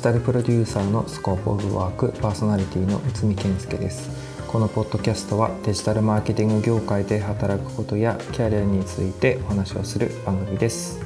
[0.00, 4.08] ジタルプロデューサーのスコープオブワークパーソナリティの内海健介です。
[4.48, 11.00] このポッドキャストはデジタルマーケティング業界で働くことやキャリアについてお話をする番組です。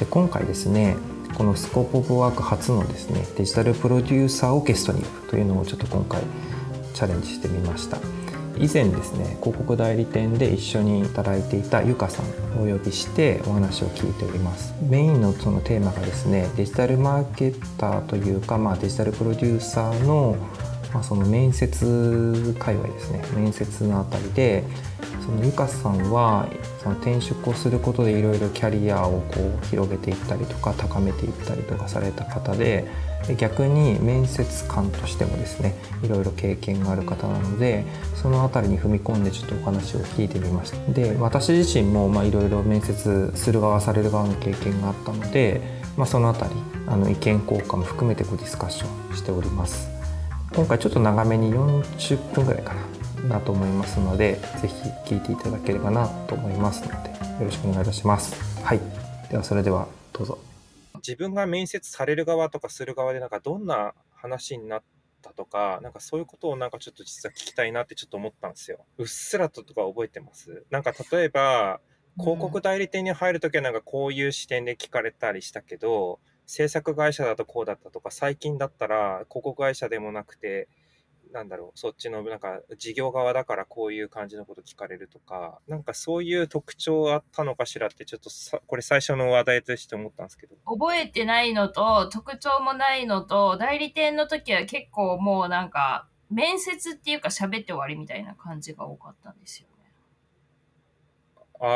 [0.00, 0.96] で今回ですね
[1.38, 6.20] このスコープオブワーク初のですねデジタルプロデューサーをゲストにというのをちょっと今回
[6.92, 7.98] チャレンジしてみました。
[8.58, 12.26] 以前ですね広告代理店で一緒に働いていたゆかさん
[12.60, 14.74] をお呼びしてお話を聞いております。
[14.88, 20.36] メインのそのテーマがですねデジタルマーケッターというか、まあ、デジタルプロデューサーの
[20.94, 23.22] まあ、その面接界隈ですね。
[23.34, 24.64] 面接のあたりで
[25.24, 26.46] そのゆかさんは
[26.82, 32.86] その転職をすることでいろいろキャリアをこう広げていったりとか高めていったりとかされた方で
[33.38, 40.92] 逆に面接官としてもですねいろいろ経験がある方なのでその辺りに踏み込んでちょっとお話を聞いてみました。
[40.92, 45.60] で私自身もいろいろ面接する側される側の経験があったので、
[45.96, 49.93] まあ、その辺りあの意見交換も含めてごディスカッションしております。
[50.54, 52.84] 今回ちょっと長めに40分ぐらいかな
[53.28, 57.10] なと思いますので是非聞いていただければなと思いますので
[57.40, 58.62] よろしくお願いいたします。
[58.62, 58.80] はい。
[59.30, 60.38] ではそれではどうぞ。
[60.96, 64.82] 自分が面接される側とかする側でなんかどんな話になっ
[65.22, 68.78] たとか、なんかそういうことをなんかちょっと実は聞きたいなってちょっと思ったんですよ。
[68.98, 70.64] うっすらととか覚えてます？
[70.70, 71.80] なんか例えば、
[72.18, 80.68] 広告代理店に入るときはなんかこういう視点で聞かれたりしたけど、制作会社だとこうだったとか、最近だったら広告会社でもなくて、
[81.32, 90.54] なんだろう、そっちのなんか事業側だからこういう感じのこと聞かれるとか、なんかそういう特徴あったのかしらってちょっとさ、これ最初の話題として思ったんですけど。
[90.64, 99.74] 覚えてないのと、特徴もないのと、代理店の時は結構もうなんか、面接っていうか喋って終わりみたいな感じが多かったんですよね。
[101.60, 101.66] あ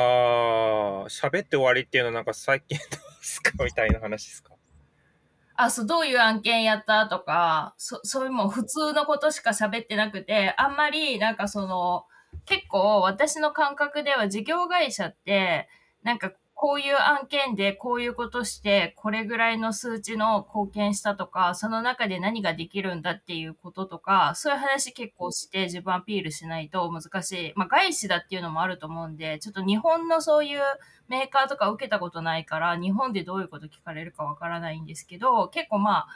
[1.07, 3.65] あ、喋って終わりっていうのはなんか最近どうですか？
[3.65, 4.55] みたいな話ですか？
[5.61, 12.05] あ、そう、どういう案件やったとか、そ、そういうもう普通のことしか喋ってなくて、あんまりなんかその、
[12.45, 15.69] 結構私の感覚では事業会社って、
[16.05, 27.53] なんかこういう案件でこういうことして、これぐらいの数値の貢献したとか、その中で何ができるんだっていうこととか、そういう話結構して自分アピールしないと難しい。
[27.55, 30.61] まあ外資だっていうのもあると思うんで、ちょっと日本のそういう
[31.07, 36.07] メーカーとか受けたことないから、日本でどういうこと聞かれるかわからないんですけど、結構まあ、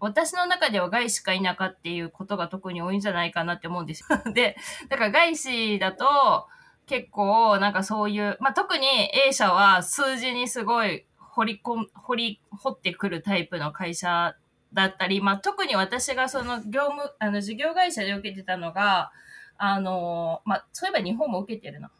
[0.00, 4.20] 私の中では外資か否かっていうことが特に多いんじゃないかなって思うんですよ。
[4.34, 4.54] で、
[4.90, 6.46] だから外資だと、
[6.86, 8.86] 結構、なんかそういう、まあ、特に
[9.28, 14.36] A 社は数字にすごい掘り込掘り、掘ってくるタイプの会社
[14.72, 19.12] だったり、まあ、特に私がその業務、あの、事業会社で受けてたのが、
[19.58, 21.90] あの、まあ、そういえば日本も受けてるな。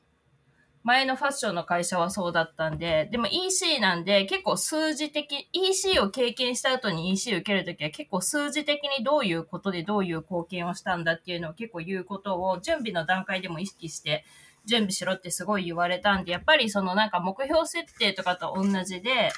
[0.85, 14.25] 前のファッションの会社はそうだったんで、でも EC なんで結構数字的、EC を経験した後に EC 受けるときは結構数字的にどういうことでどういう貢献をしたんだっていうのを結構言うことを準備の段階でも意識して
[14.65, 19.31] 準備しろってすごい言われたんで、やっぱりそのなんか目標設定とかと同じで、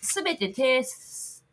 [0.00, 0.82] すべて定、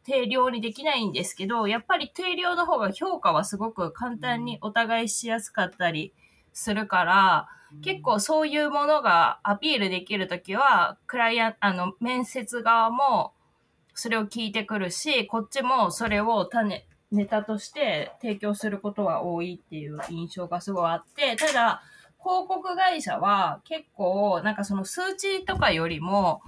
[0.03, 6.13] 定量にできないんですけど、やっぱり定量の方が評価はすごく簡単にお互いしやすかったり
[6.53, 7.47] するから、
[7.83, 13.33] 結構そういうものがアピールできるときは、クライアント、あの、面接側も
[13.93, 21.81] それを聞いてくるし、こっちもそれを種、ネタとして提供することは多いっていう印象がすごいあって、ただ、
[22.23, 26.41] 広告会社は結構なんかその数値とかよりも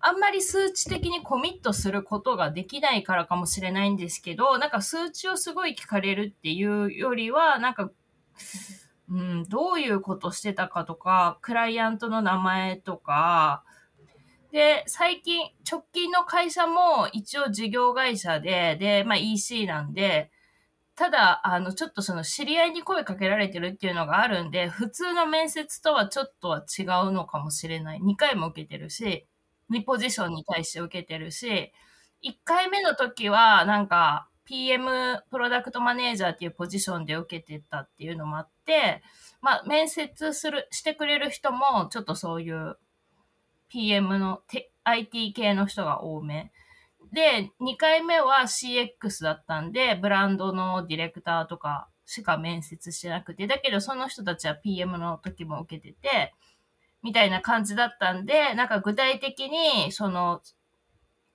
[0.00, 7.90] あんまり数値的にコミットすることができないからかもしれないんですけど、なんか数値をすごい聞かれるっていうよりは、なんか、
[9.08, 13.64] うん、どういうことしてたかとか、クライアントの名前とか、
[14.52, 20.30] で、最近、直近の会社も一応事業会社で、で、まあ EC なんで、
[20.96, 28.00] ただ、あの、ちょっとその知り合いに声かけられてるっていうのがあるんで、普通の面接とはちょっとは違うのかもしれない。
[28.00, 29.26] 2回も受けてるし、
[29.70, 31.72] 2ポジションに対して受けてるし、
[32.22, 39.02] 1回目の時はなんか PM プロダクトマネージャーっていうポジションで受けてたっていうのもあって、
[39.42, 42.78] まあ面接する、してくれる人もちょっとそういう
[43.68, 44.40] PM の
[44.84, 46.52] IT 系の人が多め。
[47.12, 56.34] で、2回目は CX だったんで、ブランドのディレクターとかしか面接してなくて、だけどその人たちは PM の時も受けてて、
[57.02, 60.42] みたいな感じだったんで、なんか具体的に、その、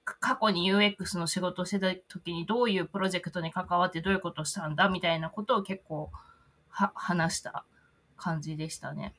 [0.03, 6.09] 過去に UX の仕事をしてた時にどういうプロジェクトに関わってどういうことをしたんだみたいなことを結構
[6.69, 7.65] は話した
[8.17, 9.13] 感じでしたね。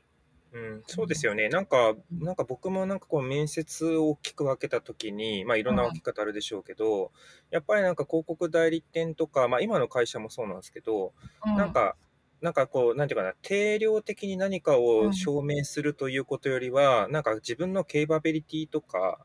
[0.53, 1.49] うん、そうですよね。
[1.49, 7.11] なんか、なんか僕もなんかこう面接を大きく分けたときに、まあいろんな分け方あるでしょうけど、
[7.51, 11.15] やっぱりなんか広告代理店とか、まあ今の会社もそうなんですけど、
[11.45, 11.55] うん。
[11.55, 11.97] なんか、
[12.43, 15.13] なんかこう、なんていうかな、定量的に何かうをん。
[15.13, 19.25] 証明するということよりは、なんか自分のケイバビリティとか、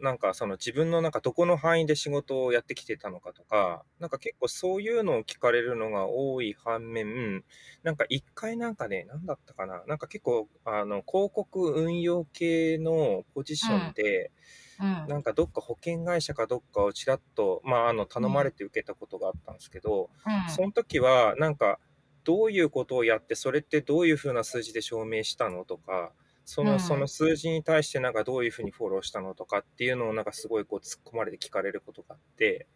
[0.00, 7.44] なんかその自分のなんかどこの範囲で仕事をやってきてたのかとか、なんか結構そういうのを聞かれるのが多い反面、
[7.82, 14.32] なんか一回なんかね、なんだったかな、なんか結構、あの、広告運用系のポジションで、
[14.78, 15.06] うん。
[15.06, 20.34] なんかどっか保険会社かどっかをちらっと、まあ、あの、頼まれて受けたことがあったんですけど、うん。
[20.46, 21.78] その時は、なんか、
[22.24, 26.12] どういうことをやって、それってどういうふうな数字で証明したのとか、
[26.50, 32.66] その、うんその数字に対してなんかどういうふうにフォローしたのとかっていうのをなんかすごいこう突っ込まれて聞かれることがあって、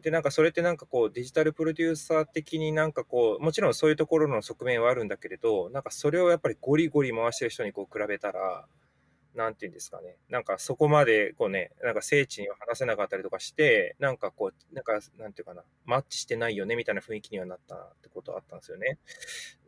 [0.00, 8.64] で、なんかそれってなんかこうデジタルプロデューサー的になんかこう、もちろんそういうところの側面はあるんだけれど、なんかそれをやっぱりゴリゴリ回してる人にこう比べたら、
[9.34, 10.16] なんていうんですかね。
[10.30, 18.98] なんかそこまでこうね、なんか精緻には話せなかったりとかして、なんかこう、なんか、なんていうかな、マッチしてないよねみたいな雰囲気にはなったってことはあったんですよね。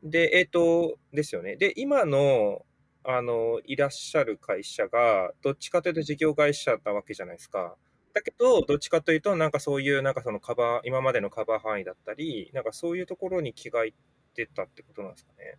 [0.02, 1.56] で、えっ、と、ですよね。
[1.56, 2.64] で、今の、
[3.04, 7.76] あの、いらっしゃる会社が、どっちかというと事業会社なわけじゃないですか。
[8.12, 13.92] だけど、どっちかというと、なんかそういう、なんかそのカバー、今までのカバー範囲だったり、なんかそういうところに気がいっ
[14.34, 15.58] てたってことなんですかね。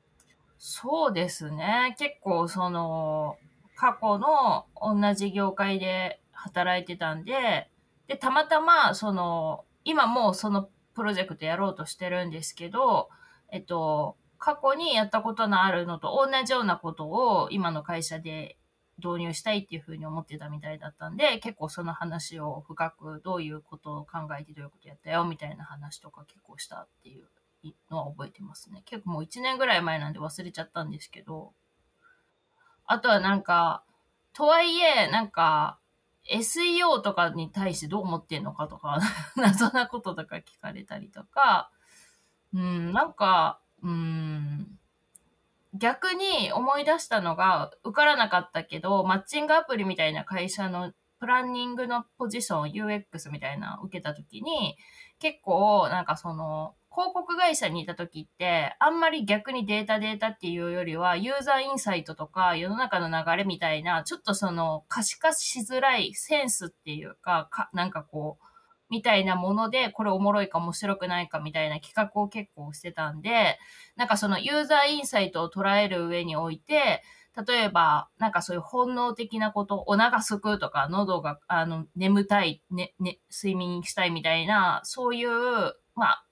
[0.58, 1.96] そうですね。
[1.98, 3.38] 結構その、
[3.76, 7.70] 過去の同じ業界で働いてたんで、
[8.08, 13.10] で、たまたま、その、今もうそのプロジェクトやろうとしてるんですけど、
[13.52, 18.58] えっと、過去にやったことのあるのと同じようなことを今の会社で
[18.98, 27.26] 導入したいっていうふうに思ってたみたいだったんで、結構その話を深くどういうことを考えてどういうことやったよみたいな話とか結構したっていう
[27.92, 28.82] のは覚えてますね。
[28.86, 31.54] 結構もう1年ぐらい前なんで忘れちゃったんですけど、
[32.86, 33.84] あとはなんか、
[34.34, 35.78] とはいえ、なんか、
[36.32, 39.00] SEO とかに対してどう思ってんのかとか、
[39.38, 41.70] 謎なこととか聞かれたりとか、
[42.54, 44.31] うん、なんか、うん、
[45.82, 54.78] 逆に思い出したのが、受からなかったけど、マッチングアプリみたいな会社のプランニングのポジション、UX みたいな受けたときに、
[55.20, 68.51] 結構、なんかその、広告会社にいた時って、あんまり逆にデータデータっていうよりは、ユーザーインサイトとか世の中の流れみたいな、ちょっとその可視化しづらいセンスっていうか、かなんかこう、
[68.92, 73.58] みたいなもので、これおもろいか面白くないかみたいな企画を結構してたんで、
[73.96, 77.02] なんかそのユーザーインサイトを捉える上において、
[77.48, 85.30] 例えば、なんかそういう本能的なこと、お腹すくとか、喉が、あの、眠たい、ね、ね、睡眠したいみたいな、そういう、
[85.96, 86.26] まあ、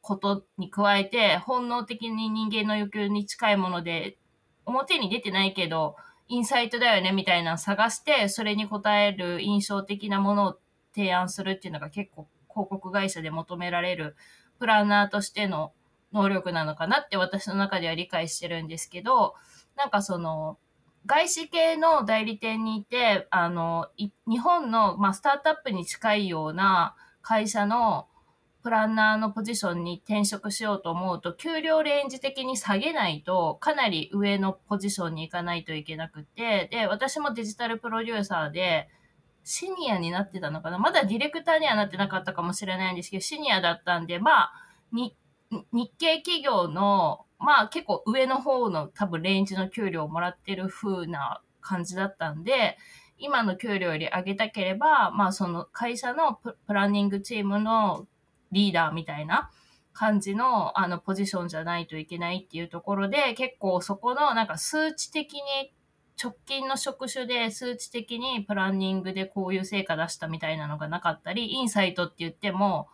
[0.00, 4.18] ことに加えて、本能的に人間の欲求に近いもので、
[4.66, 5.94] 表に出てないけど、
[6.26, 10.56] インサイトだよねみたいなの探して、それに応える印象的なもの
[10.94, 14.16] 提案するっていうのが結構広告会社で求められる
[14.58, 15.72] プランナーとしての
[16.12, 19.34] 能力なのかなって私の中では理解してるんですけど、
[19.76, 20.58] なんかその、
[21.06, 28.06] 外資系の代理店にいて、あの、日本の、まあ、スタートアップに近いような会社の
[28.62, 38.88] プランナーのポジションに転職しようと思うと、給料レンジ的に下げないと、かなり上のポジションに行かないといけなくて、で、私もデジタルプロデューサーで、
[39.44, 40.78] シニアになってたのかな？
[40.78, 44.52] まだディレクターにはなってなかったかもしれないんですけど、シニアだったんで、まあ、
[44.92, 45.16] に
[45.72, 52.76] 日系企業の、まあ結構上の方の多分レンジの給料をもらってる風な感じだったんで、
[53.18, 58.06] 今の給料より上げたければ、まあその会社のプランニングチームの
[58.52, 59.50] リーダーみたいな
[59.92, 65.40] 感じのあのポジションじゃないといけないっていうところで、結構そこのなんか数値的に
[66.22, 72.88] 直近の職種で数値的にプランニングでこういう成果出したみたいなのがなかったり、インサイトって言っても、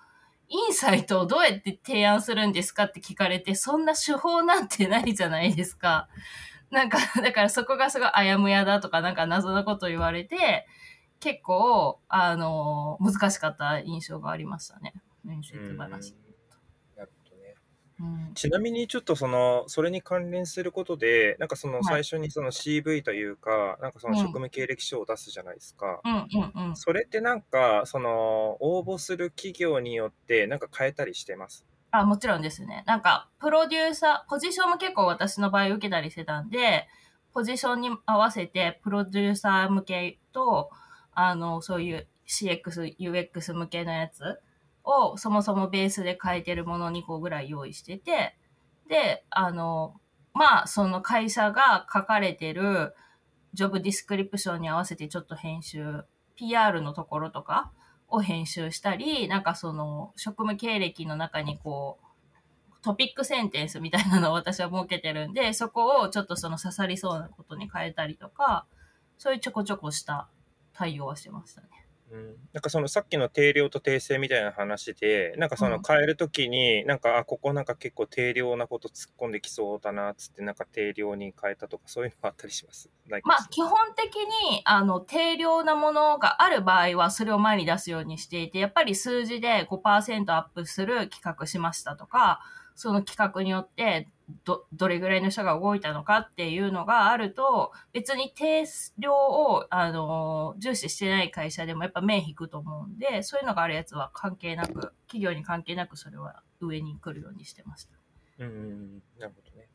[0.49, 6.09] インサイトをどうやって提案するんですかって聞かれて、そんな手法なんてないじゃないですか。
[6.71, 10.67] なんか、 だからそこがすごいあやむやだとか、なんか謎のこと言われて、
[11.19, 14.95] 結構、あの、難しかった印象がありましたね。
[15.25, 16.15] 面接話。
[18.35, 26.05] ちなみにちょっとその、それに関連することで、なんかそのはい最初にその CV というか、なんかそのうん職務経歴書を出すじゃないですか。
[26.05, 26.77] うんうんうん。
[26.77, 31.67] それってなんか、その、応募する企業によってなんか変えたりしてます？
[31.91, 32.85] あ、もちろんですね。
[32.87, 36.89] なんか、プロデューサー、ポジションも結構私の場合受けたりしてたんで、
[37.33, 40.71] ポジションに合わせて、プロデューサー向けと、
[41.13, 44.41] あの、そういう CX、UX 向けのやつ
[44.87, 48.37] を、そもそもベースで変えてるもの2個ぐらい用意してて、
[48.89, 50.01] で、あの、
[50.33, 52.95] まあ、その会社が書かれてる
[53.53, 56.05] ジョブディスクリプションに合わせてちょっと編集、
[56.37, 57.73] PR のところとか
[58.09, 62.07] を編集したり、なんかその職務経歴の中にこう、
[62.83, 68.67] トピックセンテンスみたいなのを私は設けてるんで、そこをちょっとその刺さりそうなことに変えたりとか、
[69.19, 70.29] そういうちょこちょこした
[70.73, 71.69] 対応はしてましたね。
[72.09, 82.89] うん、なんかそのさっきの定量と訂正みたいな話で、なんかその変えるときに、なんか、あ、ここなんか結構定量なこと突っ込んできそうだな、つって、なんか定量に変えたとか、そういうのがあったりします？
[83.25, 92.41] まあ、基本的に、あの、定量なものがある場合は、それを前に出すようにしていて、やっぱり数字で5%アップする企画しましたとか、
[92.77, 94.09] その企画によって
[94.45, 98.65] ど、どれぐらいの人が動いたのかっていうのがあると、別に定
[98.99, 107.97] 量を、あの、重視してない会社でもやっぱ目引くと思うんで、そういうのがあるやつは関係なく、企業に関係なくそれは上に来るようにしてました。
[108.39, 109.69] うん、なるほどね。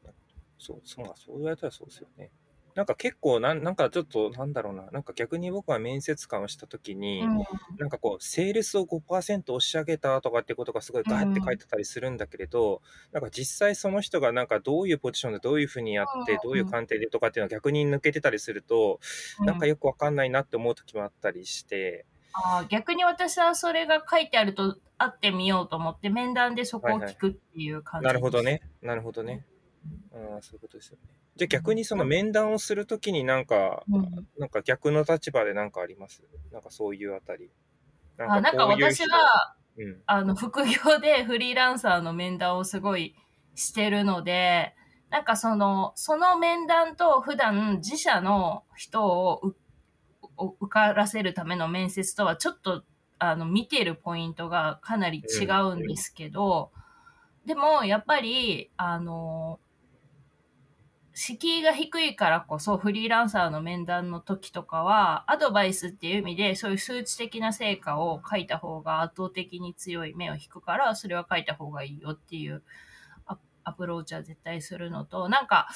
[0.58, 2.30] そう、そう、そう言われたらそうですよね。
[2.76, 7.38] なんか結構なん、なんかちょっと、なんだろうな、なんか逆に僕は面接官をしたときに、うん。
[7.78, 19.00] なんかこう、セールスを5%押し上げたとかってことがすごいガーって書いてたりするんだけれど、なんか実際その人がなんかどういうポジションでどういうふうにやって、どういう鑑定でとかっていうのが逆に抜けてたりすると、
[19.40, 28.42] なんかよくわかんないなって思う時もあったりして、あー逆に私はそれが書いてあると会ってみようと思って面談でそこを聞くっていう感じ、なるほど。
[28.42, 29.46] ね、なるほどね。
[30.14, 31.21] ああ、そういうことですよね。
[31.36, 36.24] じゃあ逆にその面談をするときになんか、うん、なんか逆の立場でなんかあります？
[36.52, 37.50] なんかそういうあたり。
[38.18, 40.02] なあなんか私はうん。
[40.06, 43.16] あの副業でフリーランサーの面談をすごい
[43.56, 44.76] してるので
[45.10, 49.42] なんかそのその面談と普段自社の人を
[50.38, 52.84] 受からせるための面接とはちょっと
[53.20, 56.72] あの見てるポイントがかなり違うんですけど、
[57.46, 59.60] でもやっぱりあの
[61.24, 72.64] 敷居が低いからこそフリーランサーの面談の時とかはアドバイスっていう意味でそういう数値的な成果を書いた方が圧倒的に強い目を引くからそれは書いた方がいいよっていう
[73.64, 75.68] アプローチは絶対するのとなんか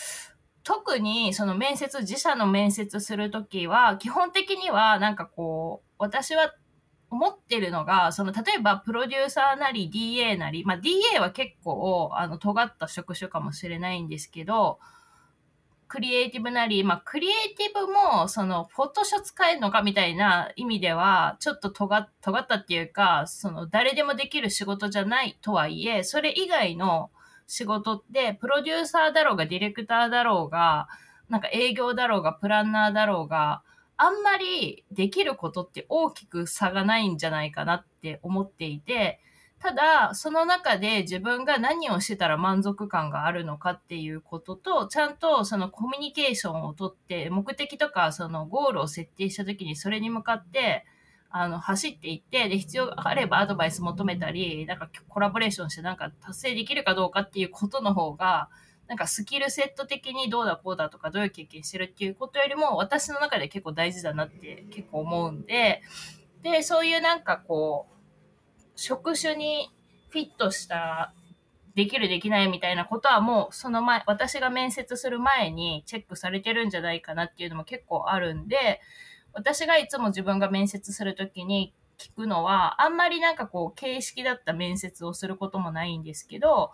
[0.64, 6.56] 特にその面接自社の面接する時は基本的にはなんかこう私は
[7.12, 14.80] 思ってるのが、その、例えば、プロデューサーなり DA なり、まあ、DA は結構、あの、尖った職種かもしれないんですけど、
[15.96, 27.12] クリエイティブなり、まあ、クリエイティブも、その、フォトショー使えるのかみたいな意味では、ちょっと尖尖ったっていうか、その、誰でもできる仕事じゃないとはいえ、それ以外の
[27.48, 30.90] 仕事って、プロデューサーだろうが、ディレクターだろうが、
[31.30, 33.62] なんか営業だろうが、プランナーだろうが、
[33.96, 39.22] あんまりできることって大きく差がないんじゃないかなって思っていて、
[39.66, 50.86] ただ、その中で自分が何をしてたら満足感があるのかっていうことと、ちゃんとそのコミュニケーションをとって、目的とかそのゴールを設定した時にそれに向かって、
[51.32, 58.50] あの、走っていって、で、必要があればアドバイス求めたり、なんかコラボレーションしてなんか達成できるかどうかっていうことの方が、
[58.86, 65.82] なんかスキルセット的にどうだこうだとかどういう経験してるっていうことよりも私の中で結構大事だなって結構思うんで、
[66.44, 67.95] で、そういうなんかこう、
[68.75, 69.70] 職種に
[70.10, 71.13] フィットした
[71.75, 78.79] できるできないみたいなことはもうその前、私が面接する前にチェックされてるんじゃないかなっていうのも結構あるんで、
[79.34, 86.72] 私がいつも自分が面接するときに聞くのは、あんまりなんかこう形式だった面接をすることもないんですけど、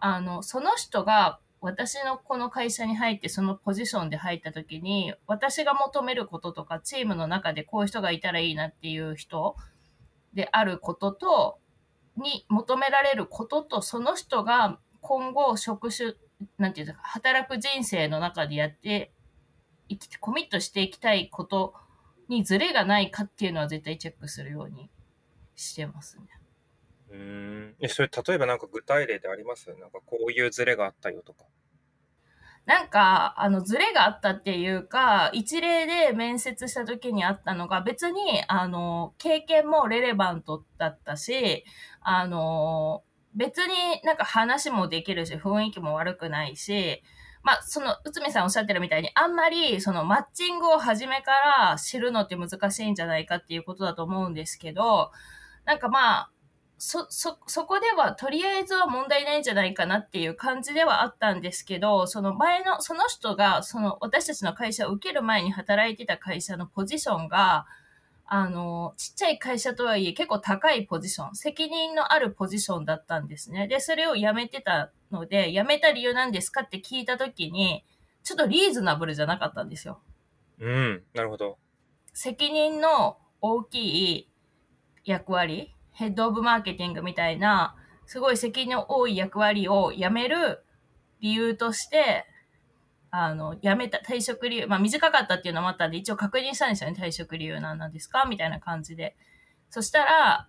[0.00, 9.56] あの、その人が私のこの会社に入ってそのポジションで入った時に私が求めることとかチームの中でこういう人がいたらいいなっていう人
[10.34, 11.58] であることと
[12.16, 16.14] に求められることとその人が今後職種
[16.58, 19.12] なんていうか働く人生の中でやって
[19.88, 21.74] いきコミットしていきたいこと
[22.28, 24.88] にズレがないかっていうのは絶対チェックするように
[25.56, 26.24] してますね。
[27.10, 27.74] うん。
[27.80, 29.68] え、それ、例えばなんか具体例であります？
[29.68, 31.44] なんかこういうズレがあったよとか。
[32.70, 41.64] なんか、あの、ズレがあったっていうか、一例で面接した時にあったのが、別に、あの、経験もレレバントだったし、
[42.00, 43.02] あの、
[43.34, 43.74] 別に
[44.04, 47.02] なんか話もできるし、雰囲気も悪くないし、
[47.42, 51.32] まあ、その、内海さんおっしゃってるみたいに、あんまり、その、マッチングを初めか
[51.72, 55.10] ら知るのって難しいんじゃないかっていうことだと思うんですけど、
[55.64, 56.30] なんかまあ、
[56.82, 67.66] そ、そ、そこではとりあえずは問題ないんじゃないかなっていう感じではあったんですけど、その前の、その人が、その私たちの会社を受ける前に働いてた会社のポジションが、
[68.24, 73.68] あの、ちっちゃい会社とはいえ結構高いポジション、責任のあるポジションだったんですね。
[73.68, 77.84] で、それを辞めてたので、辞めた理由なんですかって聞いたときに、
[78.22, 80.00] ちょっとリーズナブルじゃなかったんですよ。
[80.60, 81.02] うん。
[81.12, 81.58] なるほど。
[82.14, 84.30] 責任の大きい
[85.04, 87.76] 役割、ヘッドオブマーケティングみたいな、
[88.06, 90.64] すごい責任の多い役割を辞める
[91.20, 92.24] 理由として、
[93.10, 99.14] あの、辞めた、退職理由、まあ短かったっていうのもあったんで、一応確認したんですよね、退職理由なんなんですかみたいな感じで。
[99.68, 100.48] そしたら、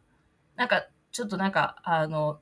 [0.56, 2.40] なんか、ちょっとなんか、あの、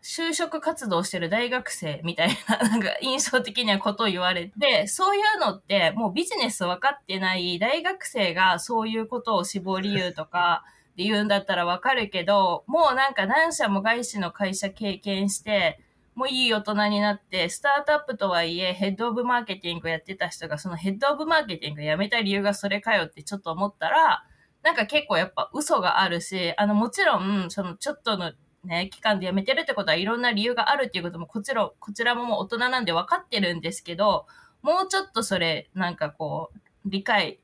[0.00, 10.62] 就職活動してる大学生みたいな、 なんか印象的にはことを言われて、そういうのってもうビジネス分かってない大学生がそういうことを志望理由とか
[10.96, 15.80] で言うんだったら分かるけど、もうなんか何社も外資の会社経験して、
[16.14, 24.24] もういい大人になって、スタートアップとはいえヘッドオブマーケティングやってた人がそのヘッドオブマーケティングやめた理由がそれかよってちょっと思ったら、
[24.62, 28.32] なんか結構やっぱ嘘があるし、あのもちろん、そのちょっとの
[28.64, 34.26] ね、期間で辞めてるってことはいろんな理由があるっていうこともこちら、こちらももう大人なんで分かってるんですけど、
[34.62, 37.38] もうちょっとそれ、なんかこう、理解、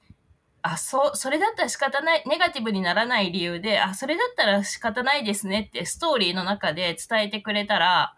[0.62, 8.14] あ、そう、それだったら仕方ない、ネガティブにならない理由で、あ、それだったら仕方ないですねってストーリーの中で伝えてくれたら、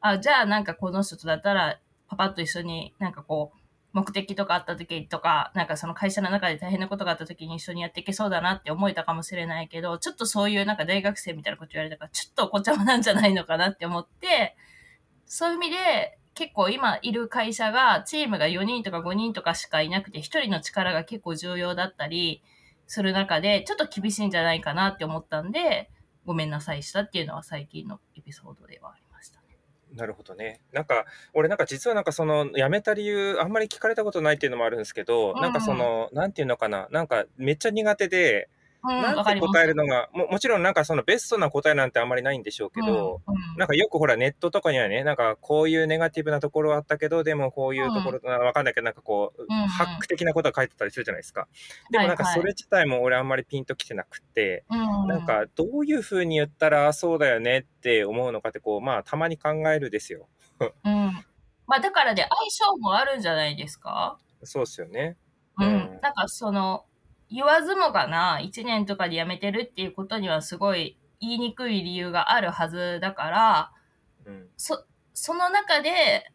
[0.00, 3.58] あ、じゃあなんかこの人とだったら、パパと一緒になんかこう、
[3.94, 14.56] 目的とかあった時とか、なんかその会社の中で大変なことがあった時に一緒にやっていけそうだなって思えたかもしれないけど、ちょっとそういうなんか大学生みたいなこと言われたから、ちょっとお子ちゃまなんじゃないのかなって思って、
[15.24, 22.44] そういう意味で、結構今いる会社がチームが4人とか5人とかしかいなくて、1人の力が結構重要だったり
[22.86, 25.90] する中で、ちょっと厳しいんじゃないかなって思ったんで、
[26.26, 29.58] ごめんなさいしたっていうのは最近のエピソードではありましたね。
[29.96, 30.60] なるほどね。
[30.72, 38.48] なんか、俺なんか実はなんかその辞めた理由、あんまり聞かれたことないっていうのもあるんですけど、うんなんかその、なんていうのかな、なんかめっちゃ苦手で、
[38.84, 51.48] うん、なんて答えるのが、ももちろんなんかそのベストな答えなんてあんまりないんでしょうけど、うんうんなんかよくほらネットとかにはね、なんかこういうネガティブなところはあったけど、でもこういうところ、わかんないけど、なんかこう、うんうんハック的なことが書いてたりするじゃないですか。
[51.90, 60.28] でもなんかはいはいそれ自体も俺あんまりピンときてなくて、うんなんかどういうふうに言ったらそうだよねって思うのかってこう、まあたまに考えるですよ。
[60.60, 61.24] うん。
[61.66, 62.34] まあだからで相
[62.72, 64.18] 性もあるんじゃないですか？
[64.44, 65.16] そうですよね。
[65.58, 65.66] うん。
[65.66, 66.84] うんなんかその、
[67.30, 73.72] 言わずもがな、1年とかで辞めてるっていうことにはすごい言いにくい理由があるはずだから、
[74.24, 74.48] うん。
[74.56, 76.32] そ、その中で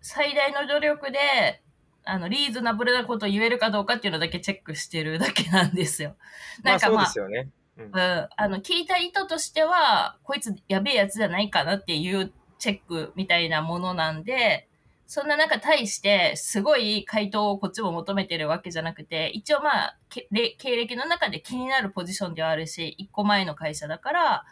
[0.00, 1.62] 最大の努力で、
[2.04, 6.16] あの、リーズナブルなことを言えるかどうかっていうのだけチェックしてるだけなんですよ。
[6.62, 7.50] まあそうなんかまあ、ですよね。
[7.76, 14.68] うんうん、あの、聞いた意図としては、こいつやべえやつじゃないかなっていうチェックみたいなものなんで、
[15.06, 24.44] そんな中対して、すごい回答をこっちも求めてるわけじゃなくて、一応まあ、経歴の中で気になるポジションではあるし、一個前の会社だから、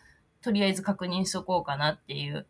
[0.43, 2.47] とりあえず確認しとこうかなっていう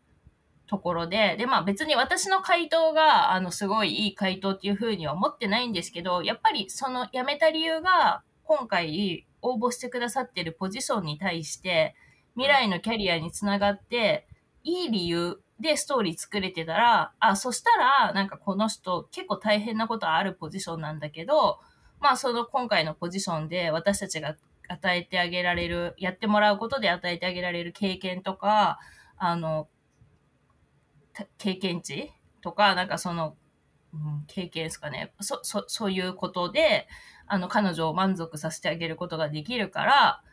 [0.67, 11.95] ところで、で、まあ別に私の回答が、あの、すごいいい回答っていうふうには思ってないんですけど、やっぱりその辞めた理由が、今回応募してくださってるポジションに対して、
[12.35, 14.27] 未来のキャリアにつながって、
[14.63, 21.59] いい理由でストーリー作れてたら、あ、そしたら、なんかこの人結構大変なことあるポジションなんだけど、
[21.99, 24.35] まあその今回のポジションで私たちが
[24.67, 28.79] 与えてあげられる、やってもらうことで与えてあげられる経験とか、
[29.17, 29.67] あの、
[31.37, 33.35] 経験値とか、なんかその、
[33.93, 35.13] うん、経験ですかね。
[35.21, 36.87] そ、そ、そういうことで、
[37.25, 40.23] あの、彼女を満足させてあげることができるから、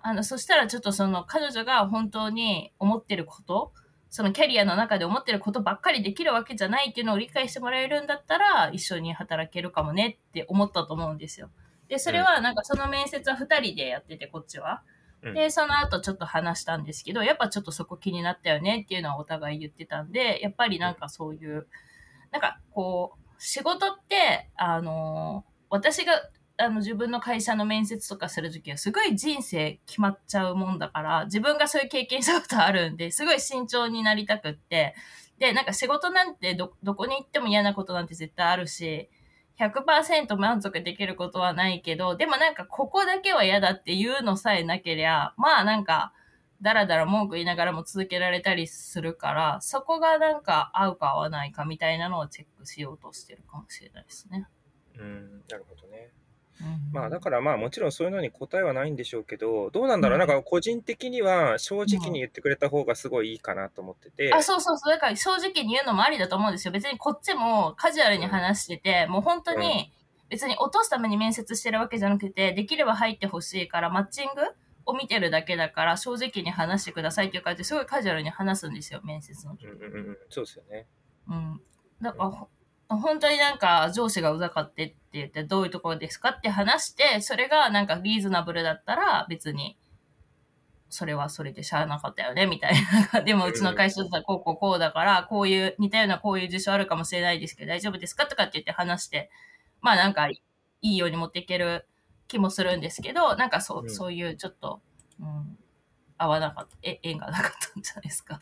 [0.00, 3.72] あの、そしたらちょっとその彼女が本当に思ってること、
[4.10, 11.50] そのキャリアの中で思ってることばっかりできるわけじゃないっていうのを理解してもらえるんだったら、一緒に働けるかもねって思ったと思うんですよ。
[11.88, 14.82] で、それはなんかその面接は二人でやってて、こっちは。
[15.22, 21.66] うんで、その後ちょっと話したんですけど、やっぱちょっとそこ気になったよねっていうのはお互い言ってたんで、やっぱりなんかそういう、
[22.30, 26.12] なんかこう、仕事って、あの私が
[26.60, 34.94] あの自分の会社の面接とかするときはすごい人生決まっちゃうもんだから、自分がそういう経験したことあるんで、すごい慎重になりたくって、
[35.38, 39.08] で、なんか仕事なんてど、どこに行っても嫌なことなんて絶対あるし、
[39.58, 46.12] 100%満足できることはないけど、でもなんかここだけは嫌だっていうのさえなけりゃ、まあなんか、
[46.60, 54.48] だらだら文句言いながらも続けられたりするから、そこがなんか合うか合わないかみたいなのをチェックしようとしてるかもしれないですね。
[54.98, 56.10] うん、なるほどね。
[56.60, 64.32] うんまあだからまあもちろんそういうのに答えはないんでしょうけど、どうなんだろう、なんか個人的には正直に言ってくれた方がすごいいいかなと思ってて。
[64.34, 64.92] あ、そうそうそう。
[64.92, 66.72] だから正直に言うのもありだと思うんですよ。
[66.72, 69.92] 別にこっちもカジュアルに話してて、もう本当に、
[70.28, 74.42] 別に落とすために面接してるわけじゃなくて、できれば入ってほしいから、マッチング
[74.84, 79.66] を見てるだけだから、正直に話してくださいっていう感じですごいカジュアルに話すんですよ、面接の時。
[79.66, 80.86] うんうんうん、そうですよね。
[81.28, 81.60] うん。
[82.02, 82.48] だから、ほ
[82.88, 89.76] 本当になんか上司がうざかってって言ってどういうところですかって話して、それがなんかリーズナブルだったら別に、
[90.90, 92.74] それはそれでしゃあなかったよね、みたい
[93.12, 93.20] な。
[93.20, 99.30] でもうちの会社だったらこうこうこうだから、こういう、似たようなこういう事象あるかもしれないですけど大丈夫ですかとかって言って話して、
[99.82, 100.40] まあなんかい
[100.80, 101.86] いように持っていける
[102.26, 104.80] 気もするんですけど、なんかそう、うんそういうちょっと、
[105.20, 105.58] うん、
[106.16, 108.40] 合わなかった、え、縁がなかったんじゃないですか。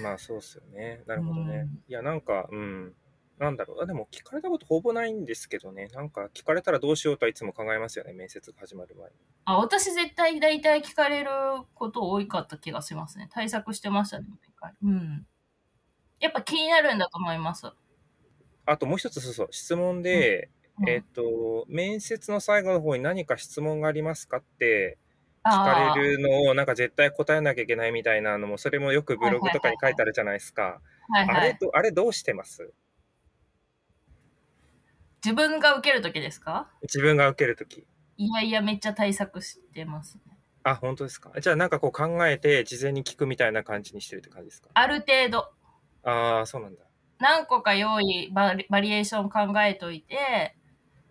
[0.00, 1.02] まあそうっすよね。
[1.06, 1.56] なるほどね。
[1.56, 2.94] うんいや、なんか、うん。
[3.40, 3.82] なんだろう。
[3.82, 5.88] あでも聞かれたことほぼないんですけどね。
[5.94, 8.12] なんか聞かれたらどうしようとはいつも考えますよね。
[8.12, 9.16] 面接が始まる前に。
[9.46, 11.30] あ、私絶対大体聞かれる
[11.72, 13.30] こと多かった気がしますね。
[13.32, 15.26] 対策してましたね、毎回うん。
[16.20, 17.66] やっぱ気になるんだと思います。
[18.66, 24.98] あともう一つ、そうそう、質問で、うんえっ、と、面接の最後の方に何か質問がありますかって
[25.46, 30.82] 聞かれるのを、なんか絶対答えなきゃいけないみたいなのも、それもよくブログとかに書いてあるじゃないですか。
[31.72, 32.72] あれどうしてます？
[35.24, 36.68] 自分が受けるときですか？
[36.82, 37.86] 自分が受けるとき。
[38.16, 40.38] いやいや、めっちゃ対策してますね。
[40.62, 41.32] あ、本当ですか？
[41.40, 44.68] じゃあなんかこう考えて、事前に聞くみたいな感じにしてるって感じですか？
[44.74, 45.52] ある程度、
[46.02, 46.82] ああ、そうなんだ。
[47.18, 50.56] 何個か用意バリ、バリエーション考えといて、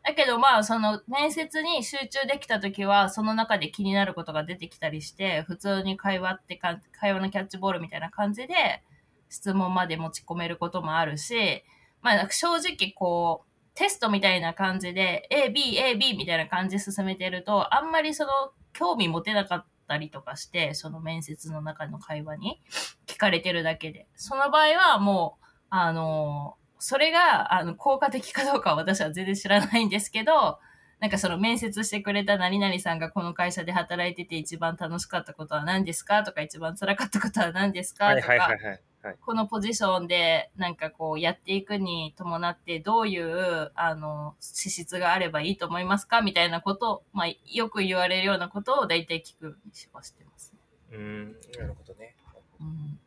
[0.03, 8.81] だけどまあ、その面接に集中できたときは、その中で気になることが出てきたりして、普通に会話ってか、会話のキャッチボールみたいな感じで、
[9.29, 11.63] 質問まで持ち込めることもあるし、
[12.01, 13.48] まあ正直こう、
[13.79, 18.31] テストみたいな感じで、A、B、A、B みたいな感じで進めてると、あんまりその、
[18.73, 22.61] 興味持てなかったりとかして、その面接の中の会話に
[23.07, 24.05] 聞かれてるだけで。
[24.17, 30.59] その場合はもう、あの、それが、あの、効果的かどうかは私は全然知らないんですけど、
[30.99, 38.65] なんかその面接してくれた何々さんがこの会社で働いてて一番楽しかったことは何ですかとか一番辛かったことは何ですかとか、はいはいはい。
[38.65, 38.81] はい、
[39.21, 50.59] このポジションでなんかこうやっていくに伴ってどういうあの資質があればいいと思いますかみたいなことを、まあ、よく言われるようなことを大体聞くようにしはしてますね。
[50.91, 52.15] うーん、なるほどね。
[52.59, 52.99] うん。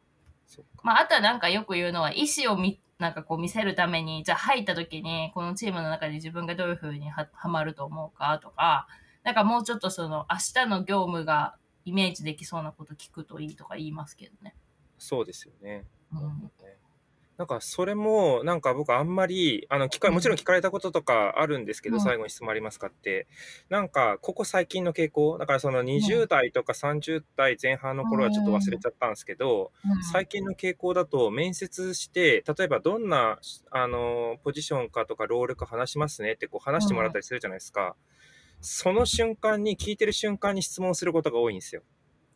[0.83, 8.87] まあ、あとはなんかよく言うのは、意思をみ、なんかこう見せるために、じゃあ入った時に、このチームの中で自分がどういうふうにははまると思うかとか、
[9.23, 14.55] なんかもうちょっとその、明日の業務がイメージできそうなこと聞くといいとか言いますけどね。
[15.03, 15.85] そうですよね。
[16.13, 16.51] うん。
[17.39, 22.01] なんかそれもなんか僕あんまりあの聞かもちろん聞かれたこととかあるんですけど、うん。
[22.01, 23.27] 最後に質問ありますかって。
[23.69, 30.05] なんかここ最近の傾向だからその20代とか30代前半の頃はちょっと忘れちゃったんですけど、うん。
[30.05, 33.41] 最近の傾向だと面接して例えばどんな
[33.73, 37.97] あのポジションかとかロールか話しますねってこう話してもらったりするじゃないですか、
[38.61, 41.83] その瞬間に聞いてる瞬間に質問することが多いんですよ。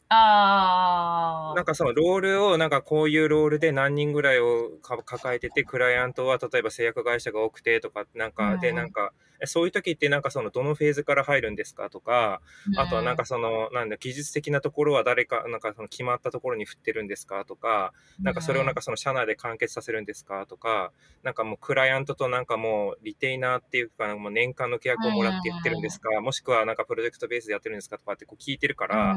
[0.09, 8.77] あなんかそのロールをなんかこういうロールで何人ぐらいをか抱えててクライアントは例えば製薬会社が多くてとかなんかでうん。
[8.77, 11.91] なんかえそういう時ってなんかそのどのフェーズから入るんですか？
[11.91, 12.41] とか
[12.77, 12.83] あ。
[12.83, 17.45] あとはなんかそのなんだ技術的なところは誰かなんかその決まったところに振ってるんですか？
[17.45, 20.47] とかなんかそれをなんかその社内で完結させるんですか？
[20.47, 26.21] とかなんかもうクライアントとなんかもうリテイナーっていうかもう年間の契約をもらってやってるんですか？
[26.21, 27.99] もしくはなんかプロジェクトベースでやってるんですか？
[27.99, 29.17] とかってこう聞いてるから。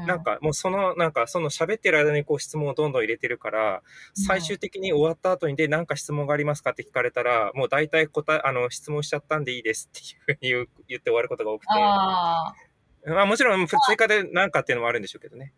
[0.00, 3.82] うん、なんかもうそのなんかその喋ってる間にこう質問をどんどん入れてるから
[4.14, 6.70] 最終的に終わった後にで何か質問がありますか？
[6.70, 12.54] って聞かれたらもう大体答えあの質問しちゃったんでいいですっていうふうに言って終わることが多くてああ。
[13.06, 15.54] まあもちろん追加で何かっていうのもあるんでしょうけどね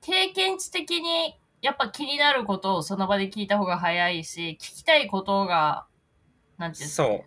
[0.00, 5.86] 経験値的に、やっぱ気になることをその場で聞いた方が早いし、聞きたいことが、
[6.56, 7.26] なんていうんですか、ね。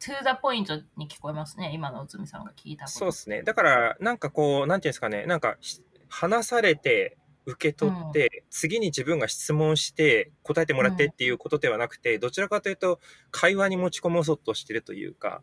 [0.00, 1.72] トゥーザポイントに聞こえますね。
[1.74, 2.98] 今の内海さんが聞いたこと。
[2.98, 7.17] そうですねだからなんかこうなんていうんですかねなんかし話されて
[7.48, 15.42] 受け取って、次に自分が質問して答えてもらってっていうことではなくて、どちらかというと会話に持ち込もうとしてるというか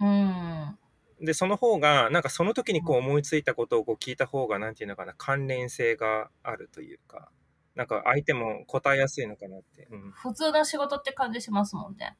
[0.00, 0.78] うん。
[1.20, 7.30] で、その方が、なんかその時にこう思いついたことをこう聞いた方が、なんていうのかな、関連性があるというか、
[7.74, 9.88] なんか相手も答えやすいのかなって。
[9.90, 10.10] うん。
[10.10, 12.16] ま普通の仕事って感じしますもんね。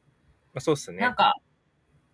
[0.54, 1.14] あ、そうっすねなん。
[1.14, 1.34] か、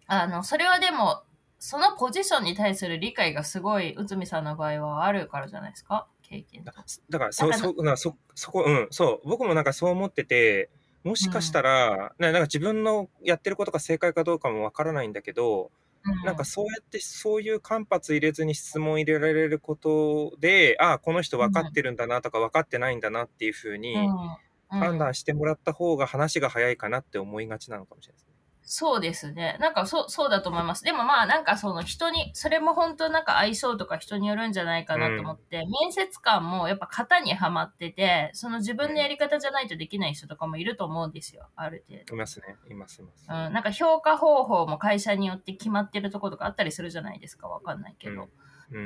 [0.07, 1.23] あの、それはでも、
[1.59, 6.73] そのポジションに対する理解がすごい、内海さんの場合はあるからじゃないですか経験と。
[7.11, 10.71] だから、そ、そ、なそ、そこ、うん、そう、僕もなんかそう思ってて、
[11.05, 15.71] もしかしたら、ななんか自分のやってることが正解かどうかもわからないんだけど、
[16.05, 24.37] うなんかそうやってそういう間髪入れずに質問入れられることで、ああ、この人分かってるんだなとか分かってないんだなっていうふうにうんうん
[24.73, 28.32] 判断してもらった方が話が早いかなって思いがちなのかもしれないですね。
[28.65, 29.57] そうですね。
[29.61, 30.85] なんかそう、そうだと思います。
[30.85, 41.49] でもまあなんかその人に、それも本当なんか相性とか人によるんじゃないかなと思って、面接官もやっぱ型にはまってて、その自分のやり方じゃないとできない人とかもいると思うんですよ。
[41.57, 42.15] ある程度。
[42.15, 42.57] いますね。
[42.71, 43.27] います、います。
[43.29, 47.49] うん、なんか評価方法も会社によって決まってるところとかあったりするじゃないですか。
[47.49, 48.23] わかんないけど。
[48.23, 48.29] うん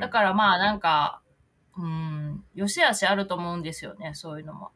[0.00, 1.20] だからまあなんか、
[1.76, 4.14] うん、よしあしあると思うんですよね。
[4.14, 4.72] そういうのも。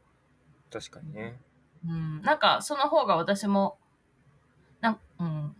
[0.71, 1.37] 確かにね。
[1.85, 3.77] うん、なんかその方が私も
[5.21, 5.55] うん、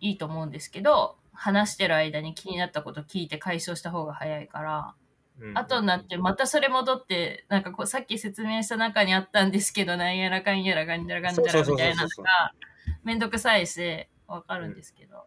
[0.00, 4.94] いいと思うんですけど話してる間に気になったこと聞いて解消した方が早いから、
[5.40, 5.58] うん。
[5.58, 12.52] 後になってまたそれ戻ってなんかこうさっき説明した中にあったんですけどなんやらかんやらかんやらかんやらみたいなのが
[13.04, 15.24] めんどくさいしわかるんですけど、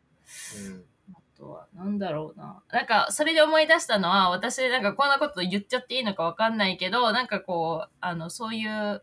[0.68, 0.84] うん。
[1.14, 2.62] あとは、なんだろうな。
[2.72, 9.02] なんか、それで思い出したのは、私、なんかこんなこと言っちゃっていいのかわかんないけど、なんかこう、あの、そういう、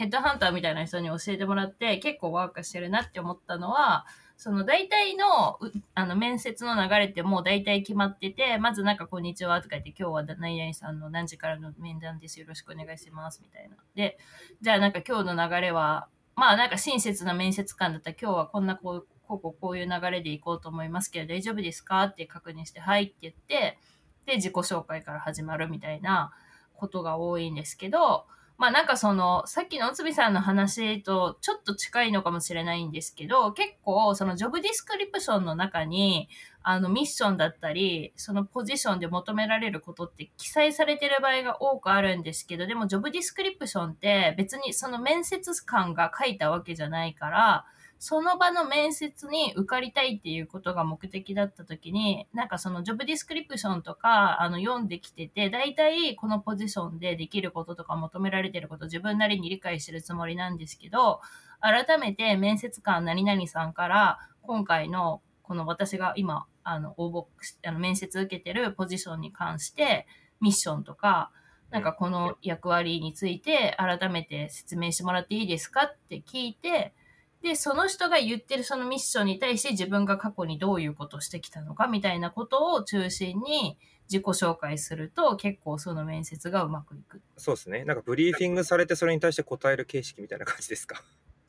[0.00, 4.06] ヘッドハンターみたいな人に教えてもらって、結構ワークしてるなって思ったのは、
[4.38, 5.58] その大体の、
[5.94, 12.40] あの、面接の流れってもう大体決まってて、まずなんか、こんにちはとか言って、今日は何々さんの何時からの面談です。
[12.40, 13.42] よろしくお願いします。
[13.42, 13.76] みたいな。
[13.94, 14.16] で、
[14.62, 23.76] じゃあなんか今日の流れは、まあなんか親切な面接官だったら今日はこんなこう、こうこうこういう流れで行こうと思いますけど大丈夫ですかって確認して、はいって言って、
[24.24, 26.32] で、自己紹介から始まるみたいな
[26.72, 28.24] ことが多いんですけど、
[28.60, 36.28] まあなんかその、さっきのおつびさんの話とちょっと近いのかもしれないんですけど、結構そのジョブディスクリプションの中に、
[36.62, 47.64] あのミッションだったり、そのポジションで求められることって記載されてる場合が多くあるんですけど、でもジョブディスクリプションって別にその面接官が書いたわけじゃないから、
[48.02, 61.20] その場の面接に受かりたいっていうことが目的だった時に、なんかそのジョブディスクリプションとか、あの読んできてて、大体このポジションでできることとか求められてること自分なりに理解してるつもりなんですけど、
[61.60, 67.26] 改めて面接官何々さんから今回のこの私が今、あの、応募、
[67.68, 70.06] あの、面接受けてるポジションに関して、
[70.40, 71.32] ミッションとか、
[71.70, 76.94] なんかこの役割について改めて説明してもらっていいですかって聞いて、
[77.42, 83.78] で、その人が言ってるそのミッションに対して自分が過去にどういうことをしてきたのかみたいなことを中心に
[84.10, 87.22] 自己紹介すると結構その面接がうまくいく。
[87.36, 87.84] そうですね。
[87.84, 91.02] なんかブリーフィングされてそれに対して答える形式みたいな感じですか？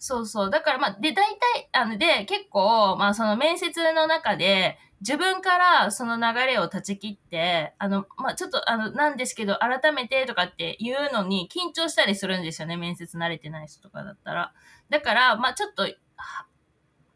[0.03, 0.49] そうそう。
[0.49, 12.77] だからまあ、で、大体、あの、で、結構、まあ、その面接の中で、自分からその流れを断ち切って、あの、まあ、ちょっと、あの、なんですけど、改めてとかって言うのに緊張したりするんですよね。
[12.77, 14.53] 面接慣れてない人とかだったら。
[14.91, 16.45] だから、まあ、ちょっと、は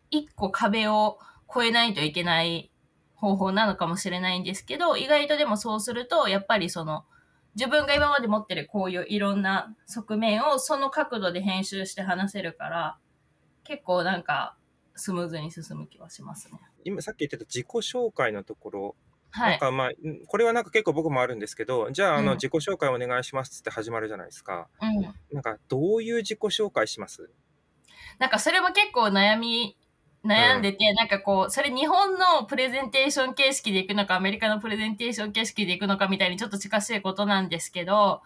[0.09, 1.19] 一個壁を
[1.53, 2.71] 越えないといけない
[3.15, 7.05] 方法なのかもしれないんですけど、意外とでもそうすると、やっぱりその、
[7.55, 12.97] 自分が今まで持ってるこういういろんな側面をその角度で編集して話せるから、
[13.63, 14.55] 結構なんか
[14.95, 16.59] スムーズに進む気はしますね。
[16.83, 18.95] 今さっき言ってた自己紹介のところ、
[19.31, 19.51] はい。
[19.51, 19.93] なんかまあ、ん
[20.25, 24.67] これはなんか結構僕もあるんですけど、じゃああの、うん自己紹介お願いしますって始まるじゃないですか。
[24.81, 25.01] うん。
[25.31, 27.29] なんかどういう自己紹介します？
[28.19, 29.78] なんかそれも結構悩み、
[30.25, 38.21] 悩んでて、なんかこう、それ日本のプレゼンテーション形式でいくのか、アメリカのプレゼンテーション形式でいくのかみたいにちょっと近しいことなんですけど、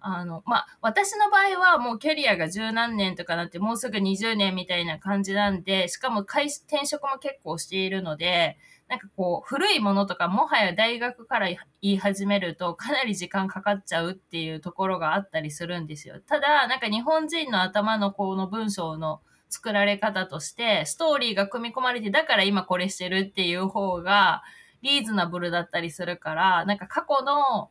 [0.00, 16.20] あの、まあ、私の場合はもうキャリアが十何年とかなって、もうすぐ20年みたいな感じなんで、しかも会転職も結構しているので、なんかこう、古いものとか、もはや大学から言い始めると、かなり時間かかっちゃうっていうところがあったりするんですよ。
[16.20, 24.42] ただ、なんか日本人の頭のこの文章の作られ方として、ストーリーが組み込まれて、だから今これしてるっていう方が、
[24.82, 27.70] リーズナブルだったりするから、なんか過去の、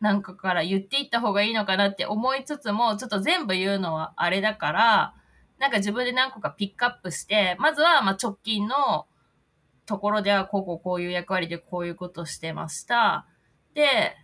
[0.00, 5.14] なんかから言っていった方がいいのかなって思いつつも、ちょっと全部言うのはあれだから、
[5.58, 9.06] なんか自分で何個かピックアップして、まずはまあ直近の
[9.86, 13.26] ところでは、こうこうこういう役割でこういうことしてました。
[13.74, 14.16] で、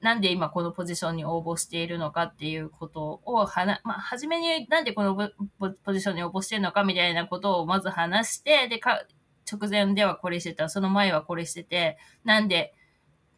[0.00, 5.16] なんで今このポジションに応募しているのかっていうことをはな、まあ、初めになんでこの
[5.58, 9.06] ポジションに応募してるのかみたいなことをまず話して、で、か、
[9.50, 12.74] 直前ではこれしてた、その前はこれしてて、なんで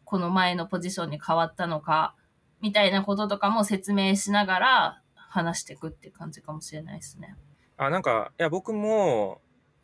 [0.03, 2.15] この前のポジションに変わったのか、
[2.61, 7.35] みたいなこととかも説明しながら話していくって感じかもしれないですね。
[7.77, 9.41] あ、なんか、いや、僕も、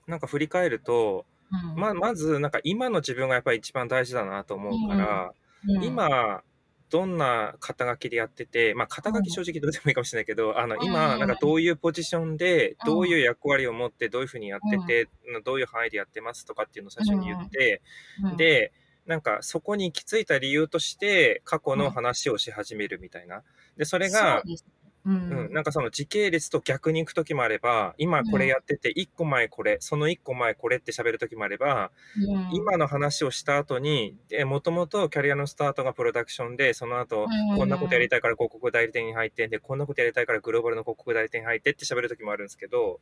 [0.07, 1.79] なんか振り返ると、うん。
[1.79, 5.33] ま、まず、なんか今の自分がやっぱり一番大事だなと思うから、
[5.67, 6.43] うん、今、
[6.89, 15.09] どんな肩書きでやってて、まあ、肩書き正直どうでもいいかもしれないけど、あの、今、うんなんかどういうポジションで、うんどういう役割を持って、どういうふうにやってて、
[15.43, 17.81] どういう範囲でやってますとかっていうのを最初に言って、
[18.23, 18.71] うん、で、
[19.07, 23.41] なんかそこに行き着いた理由として、過去の話をし始めるみたいな。
[23.75, 24.65] で、それがそ
[25.05, 25.49] う、ですううん。
[25.49, 32.49] ん、なんかその時系列と逆に行く時もあれば、今これやってて、1個前これ、その1個前これって喋る時もあれば、うん。
[32.53, 42.99] 今の話をした後に、もともとキャリアのスタートがプロダクションで、その後、うんこんなことやりたいから広告代理店に入って、で、こんなことやりたいからグローバルの広告代理店に入ってって喋る時もあるんですけど、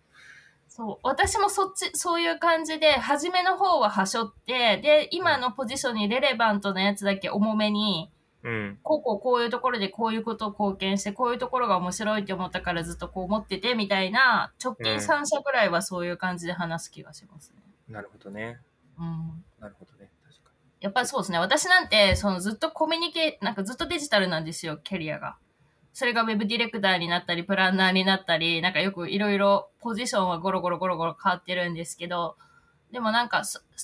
[0.73, 0.97] そう。
[1.03, 8.09] 私もそっち、そういう感じで、初めの方ははしょって、で、今のポジションにレレバントなやつだけ重めに、
[8.43, 17.61] うん、こうこうこういうところでこういうことを貢献して、こういうところが面白いって思ったからずっとこう思ってて、みたいな、直近うん3社くらいはそういう感じで話す気がしますね。
[17.87, 18.59] なるほどね。
[18.97, 19.43] うん。
[19.59, 20.09] なるほどね。
[20.23, 21.37] 確かやっぱりそうですね。
[21.37, 25.37] 私なんて、そのずっとコミュニケなんかずっとデジタルなんですよ、キャリアが。
[25.93, 32.37] それがウェブディレクターになったり、プランナーになったり、なんかよくいろいろポジションはゴロゴロゴロゴロ変わってるんですけど、
[32.91, 33.43] でもなんか、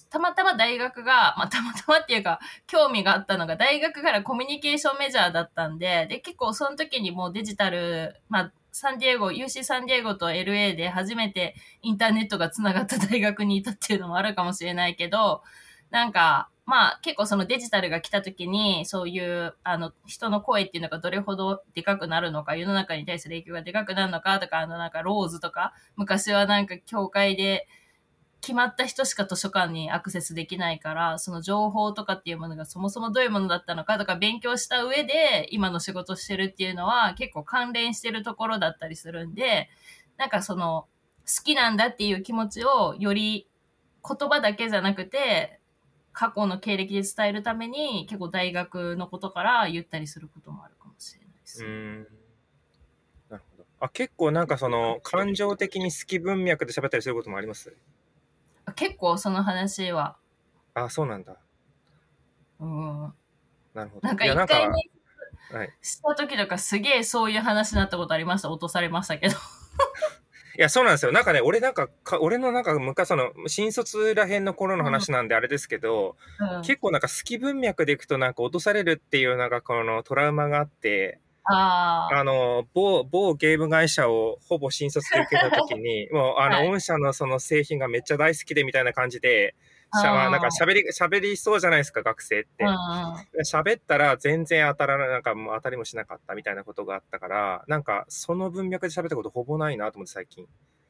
[0.10, 15.41] たまたま大学が、まあ、たまたまっていうか、興味があったのが、大学からコミュニケーションメジャーだったんで、で、結構その時にもうデジタル、まあ、サンディエゴ、UC サンディエゴと LA で初めてインターネットがつながった 大学にいたっていうのもあるかもしれないけど、
[15.89, 27.67] なんか、まあ結構そのデジタルが来た時に、そういう、あの、人の声っていうのがどれほどでかくなるのか、世の中に対する影響がでかくなるのかとか、あのなんかローズとか、昔はなんか教会で
[28.48, 39.68] 決まった人しか図書館にアクセスできないから、その情報とかっていうものがそもそもどういうものだったのかとか勉強した上で今の仕事してるっていうのは結構関連してるところだったりするんで、
[40.16, 40.88] なんかその
[41.26, 43.50] 好きなんだっていう気持ちをより
[44.08, 45.60] 言葉だけじゃなくて
[46.14, 51.64] 過去の経歴で伝えるために結構大学のことから言ったりすることもあるかもしれないです。
[51.64, 51.68] に。
[51.68, 52.08] うーん。
[53.30, 53.66] なるほど。
[53.82, 57.76] あ、結構なんかその、感情的に好き文脈で喋ったりすることもあります？
[58.78, 60.16] 結構その話は、
[60.74, 61.36] あ、そうなんだ。
[62.60, 63.13] うん、
[63.74, 64.08] なるほど。
[64.08, 64.76] なんか一回ね、
[65.52, 65.74] はい。
[65.82, 68.50] した時とかすげえそういう話になったことありました？
[68.50, 69.36] 落とされましたけど。
[69.36, 71.12] いや、そうなんですよ。
[71.12, 82.20] なんかね、俺なんか、か俺のなんか昔、その、新卒らへんの頃の話なんであれですけど、うん、結構なんか好き文脈でいくとなんか落とされるっていうなんかこのトラウマがあって、ああ。
[82.20, 89.56] あの、某、某ゲーム会社をほぼ新卒で受けた時に、 もうあの、はい御社のその製品がめっちゃ大好きでみたいな感じで、
[89.94, 92.66] しゃなんか喋り、喋りそうじゃないですか、学生って。
[93.46, 100.46] 喋ったら全然当たらない、なんかもう当たりもしなかったみたいなことがあったから、なんかその文脈で喋ったことほぼないなと思って最近。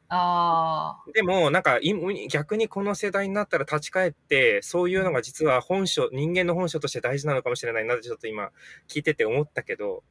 [0.09, 1.93] あでも、なんかい
[2.29, 8.51] 逆にこの世代になったら立ち返って、そういうのが実は本性、人間の本性として大事なのかもしれないなってちょっと今
[8.87, 10.03] 聞いてて思ったけど。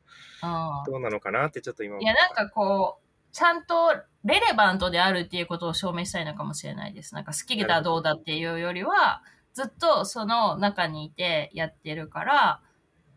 [0.86, 3.92] どうなのかなってちょっと今思いや、なんかこう、ちゃんと
[4.24, 7.14] レレバントであるっていうことを証明したいのかもしれないです。
[7.14, 9.22] なんか好きだどうだっていうよりは、
[9.54, 12.60] ずっとその中にいてやってるから、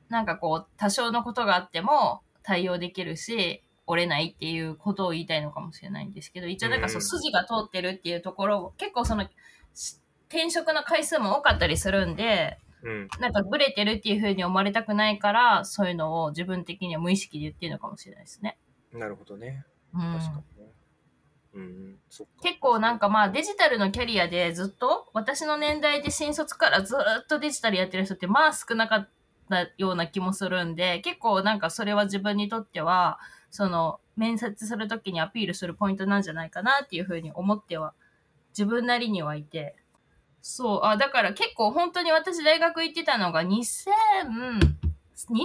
[0.10, 9.28] なんかこう、多少のことがあっても対応できるし、折れないっていうことを言いたいのかもしれないんですけど、一応なんかそううん筋が通ってるっていうところ、結構その、
[9.74, 10.00] し
[10.30, 13.08] 転職の回数も多かったりするんで、うん。
[13.20, 18.58] なんかブレてるっていう風に思われたくないから、そういうのを自分的には無意識で言ってるのかもしれないですね。
[18.94, 19.66] なるほどね。
[19.94, 20.72] うん確かにね。
[21.56, 22.34] うん、そっか。
[22.44, 29.10] 結構なんかまあデジタルのキャリアでずっと私の年代で新卒からずっとデジタルやってる人ってまあ少なかっ
[29.50, 33.20] たような気もするんで結構なんかそれは自分にとっては
[33.52, 37.94] その面接するときにアピールするポイントなんじゃないかなっていうふうに思っては
[38.50, 39.76] 自分なりにはいて。
[40.42, 40.80] そう。
[40.84, 44.68] あだから結構本当に私大学行ってたのが2002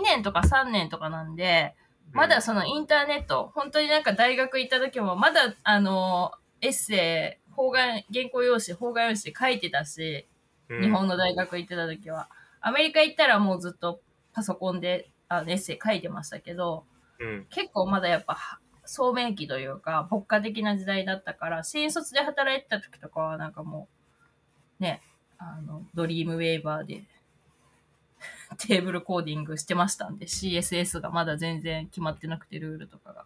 [0.03, 1.75] 年とか3年とかなんで
[2.15, 10.27] まだそのインターネット、本当になんか大学行った時も、まだあの、エッセイ、方眼、原稿用紙、方眼用紙で書いてたし、
[10.69, 12.29] うん、日本の大学行ってた時は。
[12.61, 14.01] アメリカ行ったらもうずっと
[14.33, 16.85] パソコンであのエッセイ書いてましたけど、
[17.25, 17.47] うん。
[17.51, 23.89] 結構まだやっぱ、聡明期というか、牧歌的な時代だったから、新卒で働いてた時とかはなんかも
[24.81, 25.01] う、ね、
[25.39, 27.05] あの、ドリームウェーバーで、
[28.59, 33.25] テーブルコーディングしてましたんで、CSS がまだ全然決まってなくて、ルールとかが。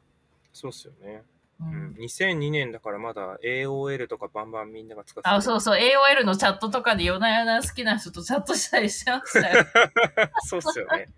[0.52, 1.22] そうっすよね。
[1.60, 1.94] ううんん。
[1.98, 9.66] 2002年だからまだ AOL とかバンバンみんなが使ってあ、そうそう、AOL のチャットとかで夜な夜な好きな人とチャットしたりしてましたよ。
[10.46, 11.08] そうっすよね。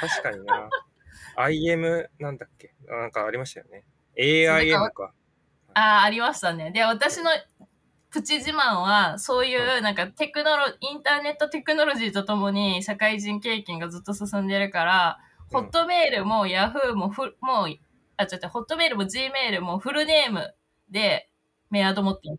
[0.00, 0.70] 確かにな。
[1.36, 2.74] IM なんだっけ？
[2.86, 3.84] なんかありましたよね。
[4.16, 5.12] AIM か。
[5.74, 6.70] ああ、ありましたね。
[6.70, 7.30] で、私の
[8.10, 15.18] プチ自慢は、そういうなんかテクノロ、インターネットテクノロジーとともに社会人経験がずっと進んでるから、
[15.50, 17.68] ホットメールもヤフーもフもう、
[18.16, 20.54] あ、ちょっとホットメールも G メールもフルネーム
[20.90, 21.30] で
[21.70, 22.38] メアド持ってる。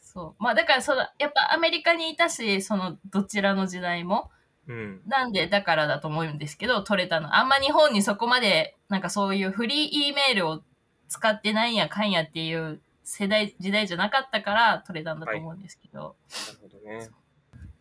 [0.00, 0.42] そう。
[0.42, 4.30] まあだからその、やっぱアメリカにいたし、そのどちらの時代も。
[4.68, 5.00] うん。
[5.06, 7.36] なんで、だからだと思うんですけど、取れたの。
[7.36, 10.62] あんま日本にそこまで、なんかそういうフリー E メールを
[11.08, 16.16] 使ってないやかんやっていう世代、時代じゃなかったから取れたんだと思うんですけど。
[16.46, 17.08] なるほどね。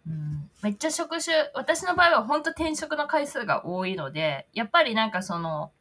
[0.07, 5.71] うんめっちゃ職種、私の場合は本当転職の回数が多いので、やっぱりなんかその、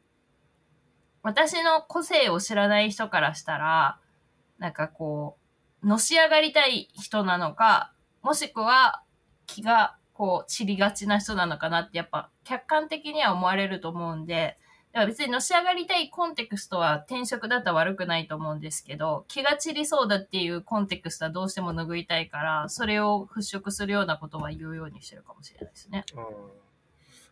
[1.23, 3.99] 私の個性を知らない人からしたら、
[4.59, 5.37] なんかこ
[5.83, 9.01] う、のし上がりたい人なのか、もしくは
[9.45, 14.57] 気がこう散りがちな人なのかなってやっぱ客観的には思われると思うんで、
[14.93, 26.03] だから別にのし上がりたいコンテクストは転職だったら悪くないと思うんですけど、気が散りそうだっていうコンテクストはどうしても拭いたいから、それを払拭するようなことは言うようにしてるかもしれないですね。
[26.15, 26.23] うん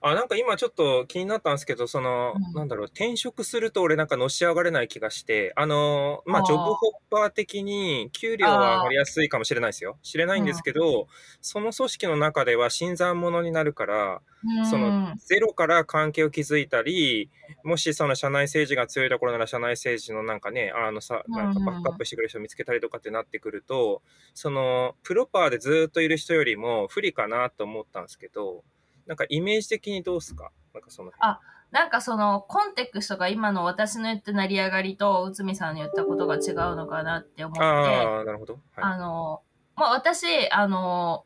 [0.07, 2.53] あ、なんか今ちょっと気になったんですけど、その、うん。
[2.53, 6.75] なんだろう、転職すると俺なんかのし上がれない気がして、あの、まあ、ジョブホッ
[7.09, 9.97] パー的に給料は上がりやすいかもしれないですよ。
[10.03, 11.07] 知れないんですけど、
[11.41, 14.21] その組織の中では新参者になるから、
[14.69, 17.31] そのゼロから関係を築いたり、
[17.63, 24.03] もしその社内政治が強いところなら社内政治のなんかね、あのさ、なんかバックアップしてくれる人を見つけたりとかってなってくると、
[24.35, 28.63] そのプロパーでずっといる人よりも不利かなと思ったんですけど、
[29.05, 30.51] なんかイメージ的にどうすか？
[30.73, 31.31] なんかその辺。
[31.31, 31.39] あ
[31.71, 38.53] なんかそのコンテクストが今の私の言った成り上がりと内海さんの言ったことが違うのかなって思って、ああ、なるほど。
[38.53, 38.61] はい。
[38.75, 39.41] あの、
[39.75, 41.25] まあ、私、あの、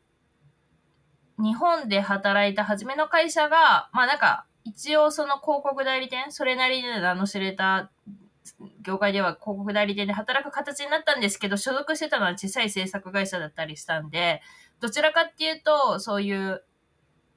[1.38, 7.90] 日本で働いた初めの会社が、まあなんか、一応その広告代理店、それなりに名の知れた
[8.82, 14.42] 業界では広告代理店で働く形になったんですけど、所属してたのは小さい制作会社だったりしたんで、
[14.80, 16.64] どちらかっていうと、そういう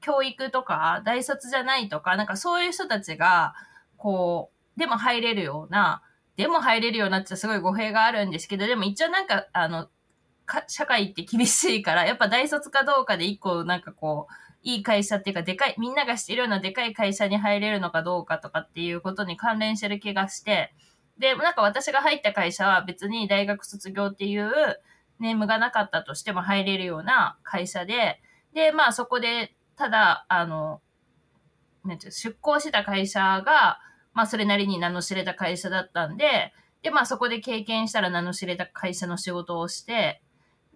[0.04, 3.54] 教育とか、大卒じゃないとか、なんかそういう人たちが、
[3.96, 6.02] こう、でも入れるような、
[6.36, 9.88] でも入れるようになっちゃすごい語弊があるんですけど、でも一応なんか、あの、
[10.44, 20.74] か社会って厳しいから、やっぱ大卒かどうかで一個なんかこう、いい会社っていうか、でかい、みんなが知ってるようなでかい会社に入れるのかどうかとかっていうことに関連してる気がして、
[21.18, 24.50] で、なんか私が入った会社は別に大学卒業っていう
[25.20, 28.20] ネームがなかったとしても入れるような会社で、
[28.54, 30.80] で、まあそこで、ただ、あの、
[31.84, 33.78] なんていう出向した会社が、
[34.12, 36.52] まあそれなりに名の知れた会社だったんで、
[36.82, 40.22] で、まあそこで経験したら名の知れた会社の仕事をして、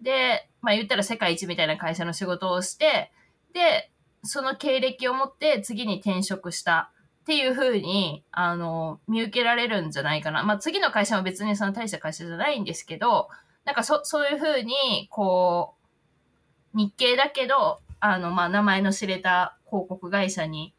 [0.01, 3.11] で、まあ言ったら世界一みたいな会社の仕事をして、
[3.53, 3.91] で、
[4.23, 6.91] その経歴を持って次に転職した
[7.21, 10.43] っていう風に、あの、見受けられるんじゃないかな。
[10.43, 13.29] まあ次の会社も別にその大した会社じゃないんですけど、
[13.65, 15.75] なんかそ、そういう風に、こ
[16.73, 20.73] う、日系だけど、あの、まあ名前の知れた広告会社に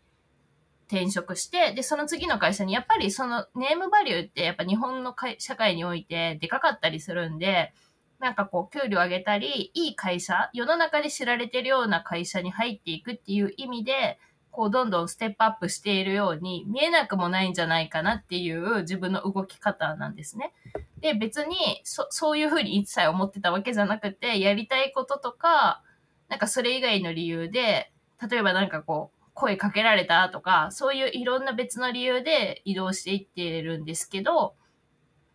[0.89, 7.73] 転職して、で、その次の会社に、やっぱりそのネームバリューってやっぱ日本の社会においてでかかったりするんで、
[8.21, 14.19] なんかこう、給料上げたり、いい会社、世の中で知られてるような会社に入っていくっていう意味で、
[14.51, 20.53] こう、どんどんステップアップしているように見えなくもないんじゃないかなっていう自分の動き方なんですね。
[21.01, 25.83] で、別に、そ、そういうふうに一切思ってたわけじゃなくて、やりたいこととか、
[26.31, 27.93] なんかそれ以外の理由で、
[28.31, 34.55] 例えばなんかこう、声かけられたとか、そういういろんな別の理由で移動していってるんですけど、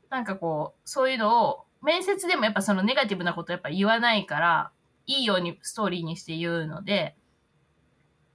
[0.09, 4.71] なんかこう、そういうのを、面接でもやっぱそのネガティブなことやっぱ言わないから、
[5.05, 7.17] いいようにストーリーにして言うので、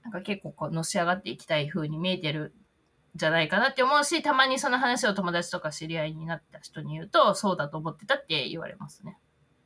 [0.03, 2.53] なんか結構こう、のし上がっていきたい風に見えてる
[3.15, 9.17] んじゃないかなって思うし、たまにその話を友達とか知り合いになった人に言うと、そうだと思ってたって言われますね。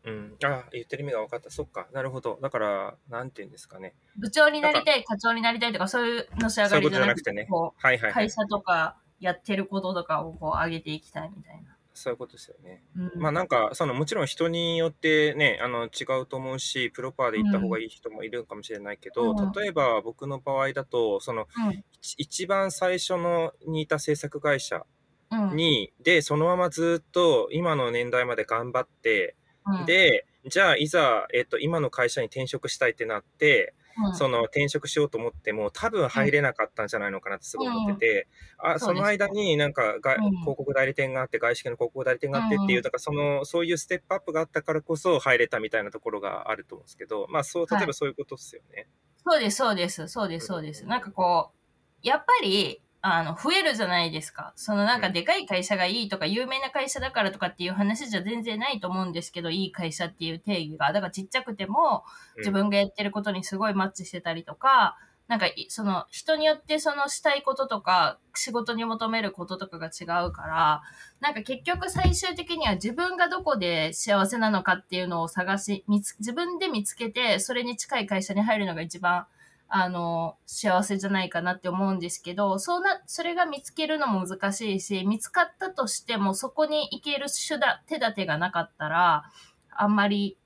[0.06, 0.36] うん。
[0.44, 1.50] あ言ってる意味が分かった。
[1.50, 1.88] そっか。
[1.92, 2.40] なるほど。
[2.42, 3.96] だから、なんて言うんですかね。
[4.18, 7.48] 部長になりたい、課長になりたいとか、そういうのし上がりじゃなくて、ね。
[7.82, 11.76] 会社とかやってることとかをこう上げていきたいみたいな。
[11.96, 12.84] そういうことですよね。
[12.98, 24.86] うん、まあなんか、そのもちろん人によってね、あの違うと思うし、プロパーで行った方がいい人もいるかもしれないけど、うん例えば僕の場合だと、そのうん、一一番最初のにいた制作会社
[25.32, 29.36] うん、に、で、そのままずっと今の年代まで頑張って、
[29.66, 38.86] うん、で、じゃあいざ、えっと、今の会社に転職したいってなって、うん、その転職しようと思っても多分入れなかったんじゃないのかなってすごい思ってて、あそうです。
[38.86, 40.32] その間になんかが、うん。
[40.42, 42.84] 広告代理店があって外資系の広告代理店があってっていう、うん。
[42.84, 48.88] だからそのそういうステップアップがあったからこそ入れたみたいなところがあると思うんですけどまあそう例えばそういうことですよね。
[49.28, 50.86] そうです、そうです、そうです、そうです。
[50.86, 51.56] なんかこう、
[52.04, 54.52] やっぱり、あの、増えるじゃないですか。
[54.56, 60.92] そのなんかでかい会社がいいとか、有名な会社だからとかっていう話じゃ全然ないと思うんですけど、いい会社っていう定義が。
[60.92, 62.04] だからちっちゃくても、
[62.36, 64.98] うん自分がやってることにすごいマッチしてたりとか、
[65.28, 70.82] なんかい、その人によってそのしたいこととか、仕事に求めることとかが違うから、
[71.20, 79.28] なんか結局最終的には自分がどこで幸せなのかっていうのを探し、自分で見つけて、それに近い会社に入るのが一番
[79.68, 89.24] あの、幸せじゃないかなって思うんですけど、そうな、それが見つけるのも難しいし、見つかったとしてもそこに行ける手段、手立てがなかったら、
[89.72, 90.38] あんまり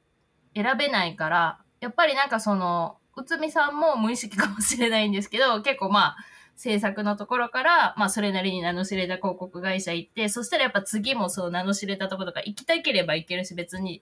[0.55, 6.17] 選べないから、やっぱりなんかその、内海さんも無意識かもしれないんですけど、 結構まあ、
[6.55, 14.01] 制作のところから、まあ、それなりに名の知れた広告会社行って、そしたらやっぱ次もそう名の知れたところとか行きたければ行けるし、別に、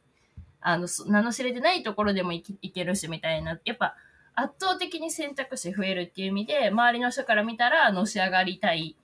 [0.61, 3.59] あの、名の知れてないところでも行けるし、みたいな。
[3.63, 3.95] やっぱ、
[4.39, 8.95] 圧倒的に選択肢増えるっていう意味で、周りの人から見たら、のし上がりたい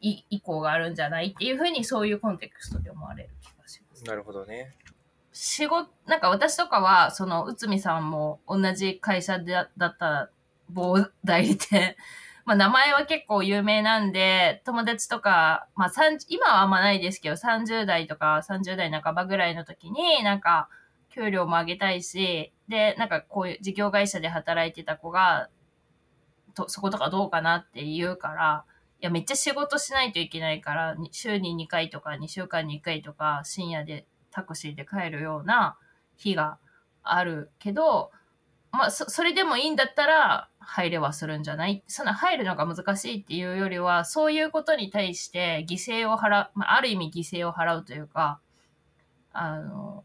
[0.00, 4.04] 意向があるんじゃないっていうふうに、そういうコンテクストで思われる気がします。
[4.04, 4.74] なるほどね。
[5.32, 10.30] 仕事、なんか私とかは、その、内海さんも同じ会社でだった
[10.70, 11.94] 某代理店、
[12.44, 15.92] まあ名前は結構有名なんで、友達とか、まあ
[16.28, 20.68] 今はあんまないですけど、30代とか30代半ばぐらいの時に、なんか、
[21.14, 25.48] 給料も上げたいし、で、なんかこういう事業会社で働いてた子が、
[26.54, 28.64] と、そことかどうかなって言うから、
[29.00, 35.76] いや、めっちゃ仕事しないといけないから、週に2回とか2週間に1回とか深夜でタクシーで帰るような
[36.16, 36.58] 日が
[37.02, 38.10] あるけど、
[38.72, 41.84] まあ、そ、それでもいいんだったら、入れはするんじゃない？
[41.86, 48.40] その入るのが難しいっていうよりは、そういうことに対して犠牲を払う、まあ、ある意味犠牲を払うというか、
[49.32, 50.04] あの、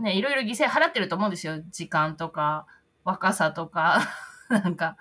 [0.00, 1.62] ね、いろいろ犠牲払ってると思うんですよ。
[1.70, 2.66] 時間とか、
[3.04, 4.00] 若さとか、
[4.48, 4.96] なんか、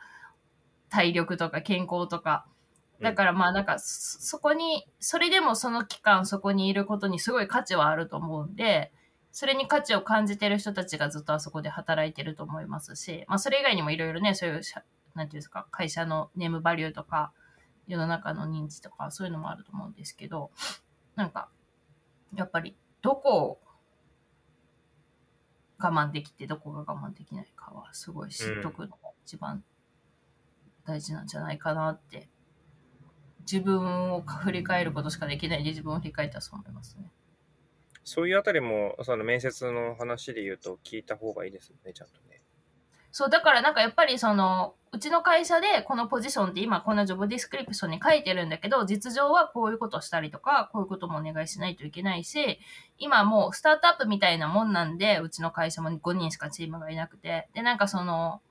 [0.89, 2.45] 体力とか健康とか。
[3.01, 8.91] だからまあなんか、そこに、それでもその期間そこにいることにすごい価値はあると思うんで、
[9.31, 14.61] それに価値を感じてる人たちがずっとあそこで働いてると思いますし、まあそれ以外にもいろいろね、そういう、
[15.15, 17.31] なんていうんですか、会社のネームバリューとか、
[17.87, 20.51] 世の中の認知とか、そういうのもあると思うんですけど、
[21.15, 21.49] なんか、
[22.35, 23.61] やっぱり、どこを
[25.79, 29.63] 我慢できてどこが我慢できないかはすごい知っとくのが一番
[30.85, 32.27] 大事なんじゃないかなって、
[33.41, 37.09] 自分を振り返ることしかできないで自分を振り返ったらそう思いますね。
[38.03, 42.28] そういうあたりも、その面接の話で言うと聞いた方がいいですよね、ちゃんとね。
[43.11, 52.59] そう、だからなんかやっぱりその、うちの会社でこのポジションって今このジョブディスクリプションに書いてるんだけど、実情はこういうことしたりとか、こういうこともお願いしないといけないし、
[52.97, 58.41] 今もうスタートアップみたいなもんなんで、うちの会社も5人しかチームがいなくて、で、なんかその、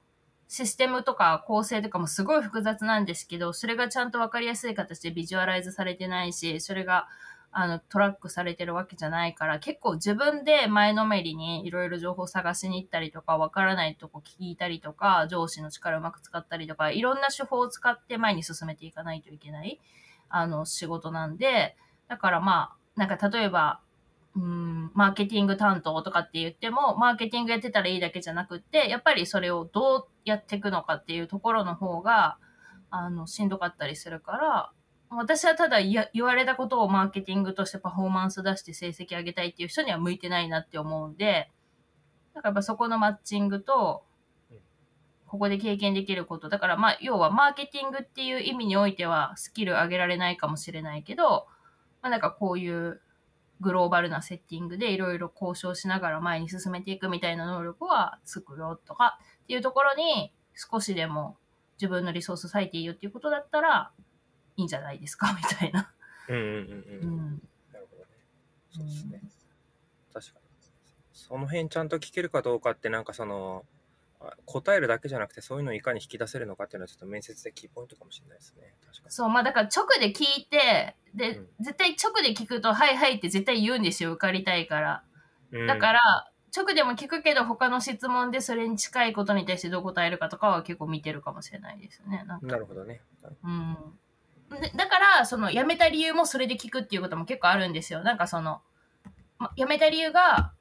[0.49, 7.07] システムとか構成とかもすごい複雑なんですけど、それがちゃんとわかりやすい形でビジュアライズされてないし、それが
[7.51, 19.81] あの、トラックされてるわけじゃないから、結構自分で前のめりにいろいろ情報探しに行ったりとか、わからないとこ聞いたりとか、上司の力をうまく使ったりとか、いろんな手法を使って前に進めていかないといけない、
[20.29, 21.77] あの、仕事なんで、
[22.09, 23.81] だからまあ、なんか例えば、
[24.37, 32.39] うん、マーケティング担当とかって言っても、マーケティングやってたらいいだけじゃなくって、やっぱりそれをどうやっていくのかっていうところの方が、
[32.91, 34.71] あの、しんどかったりするから、
[35.11, 41.51] 私はただ言われたことをマーケティングとしてパフォーマンス出して成績上げたいっていう人には向いてないなって思うんで、
[42.35, 44.05] だからやっぱそこのマッチングと、
[45.27, 46.49] ここで経験できること。
[46.49, 51.47] だからまあ、要はマーケティングっていう意味においてはスキル上げられないかもしれないけど、
[52.01, 53.01] まあなんかこういう
[53.61, 61.37] グローバルなセッティングでいろいろ交渉しながら前に進めていくみたいな能力はつくよとかっていうところに少しでも
[61.77, 63.91] 自分のリソース割いていいよっていうことだったら、
[64.59, 65.33] いいんじゃないですか？
[65.39, 65.91] みたいな。
[66.29, 67.43] うんうんうんうん。
[67.73, 68.09] なるほどね。
[68.71, 69.23] そうですね。
[70.13, 70.47] 確かに。
[71.13, 73.65] その辺ちゃんと聞けるかどうかってなんかその
[74.47, 78.75] 答えるだけじゃなくてそういうのをいかに引き出せるのかっていうのはちょっと面接でキーポイントかもしれないですね。
[78.85, 79.11] 確かに。
[79.13, 85.05] そう、まあだから直で聞いて、で、うん、絶対直で聞くと、はいはいって絶対言うんですよ、受かりたいから。
[85.67, 92.25] だから、直でも聞くけど他の質問でそれに近いことに対してどう答えるかとかは結構見てるかもしれないですね。
[92.27, 93.03] ななるほどね。
[93.45, 93.99] うん。
[94.51, 98.03] だから、その、辞めた理由もそれで聞くっていうことも結構あるんですよ。
[98.03, 98.61] なんかその、
[99.57, 100.53] 辞めた理由が、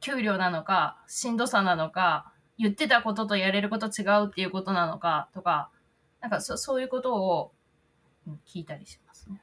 [0.00, 5.70] 給料なのか、しんどさなのか、言ってたこととやれること違うっていうことなのか、とか、
[6.20, 7.52] なんかそそういうことを
[8.46, 9.40] 聞いたりしますね。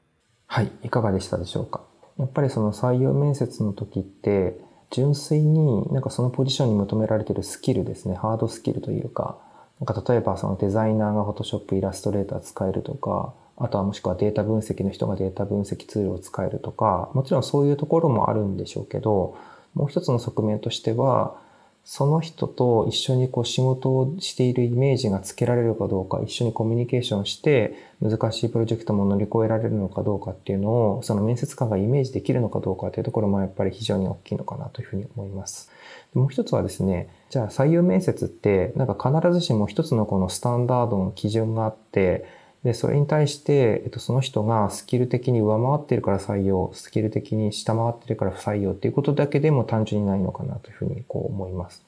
[0.47, 1.81] はい、いかがでしたでしょうか？
[2.17, 4.59] やっぱりその採用面接の時って、
[4.91, 9.37] 純粋になんかそのポジションに求められてるスキルですね、ハードスキルというか、
[9.79, 13.33] なんか例えばそのデザイナーが Photoshop、イラストレーター使えるとか、
[13.63, 19.37] あとはもしくはデータ分析の人がデータ分析ツールを使えるとか、もちろんそういうところもあるんでしょうけど、
[19.75, 21.39] もう一つの側面としては、
[21.83, 35.71] その人と一緒にこう仕事をしているイメージがつけられるかどうか、一緒にコミュニケーションして、難しいプロジェクトも乗り越えられるのかどうかっていうのを、その面接官がイメージできるのかどうかっていうところもやっぱり非常に大きいのかなというふうに思います。
[36.13, 42.25] もう一つはですね、じゃあ採用面接って、なんか必ずしも一つのこのスタンダードの基準があって、
[42.63, 51.83] で、それに対して、えっと、その人がスキル的に上回ってるから採用、スキル的に下回ってるから不採用っていうことだけでも単純にないのかなというふうにこう思います。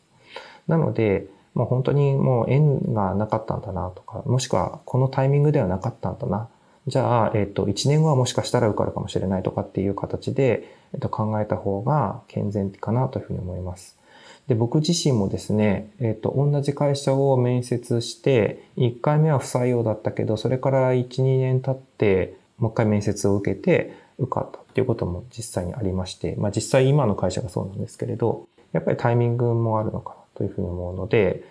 [0.67, 6.47] なので、もう本当にもう縁がなかったんだなとか、もしくはこのタイミングではなかったんだな。
[6.87, 13.95] じゃあ、えっと、1年後はもしかしたら受かるかもしれないとかっていう形で、えっと、考えた方が健全かなというふうに思います。
[14.47, 31.43] で、僕自身もですね、えっ、と、同じ会社を面接して、1回目は不採用だったけど、それから1、2年経って、もう一回面接を受けて、受かったっていうことも実際にありまして、まあ実際今の会社がそうなんですけれど、やっぱりタイミングもあるのかなというふうに思うので、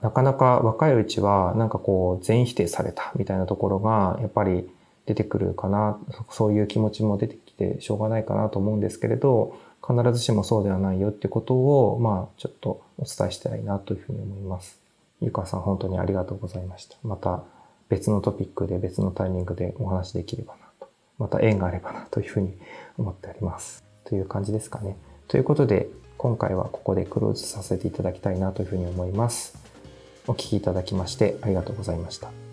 [0.00, 4.68] なかなか若いうちはなんかこう全否定されたみたいなところがやっぱり
[5.06, 5.98] 出てくるかな、
[6.30, 14.80] そういう気持ちも出てきてしょうがないかなと思うんですけれど、必ずしもそうではないよってことを、まあ、ちょっとお伝えしたいなというふうに思います。
[15.20, 16.96] ゆかさん、本当にありがとうございました。
[17.02, 17.42] また
[17.88, 20.88] 別のトピックで別のタイミングでお話できればなと。
[21.18, 22.56] また縁があればなというふうに
[22.96, 23.84] 思っております。
[24.04, 24.96] という感じですかね。
[25.28, 29.58] ということで、今回はここでクローズさせていただきたいなというふうに思います。
[30.26, 32.49] お聴きいただきましてありがとうございました。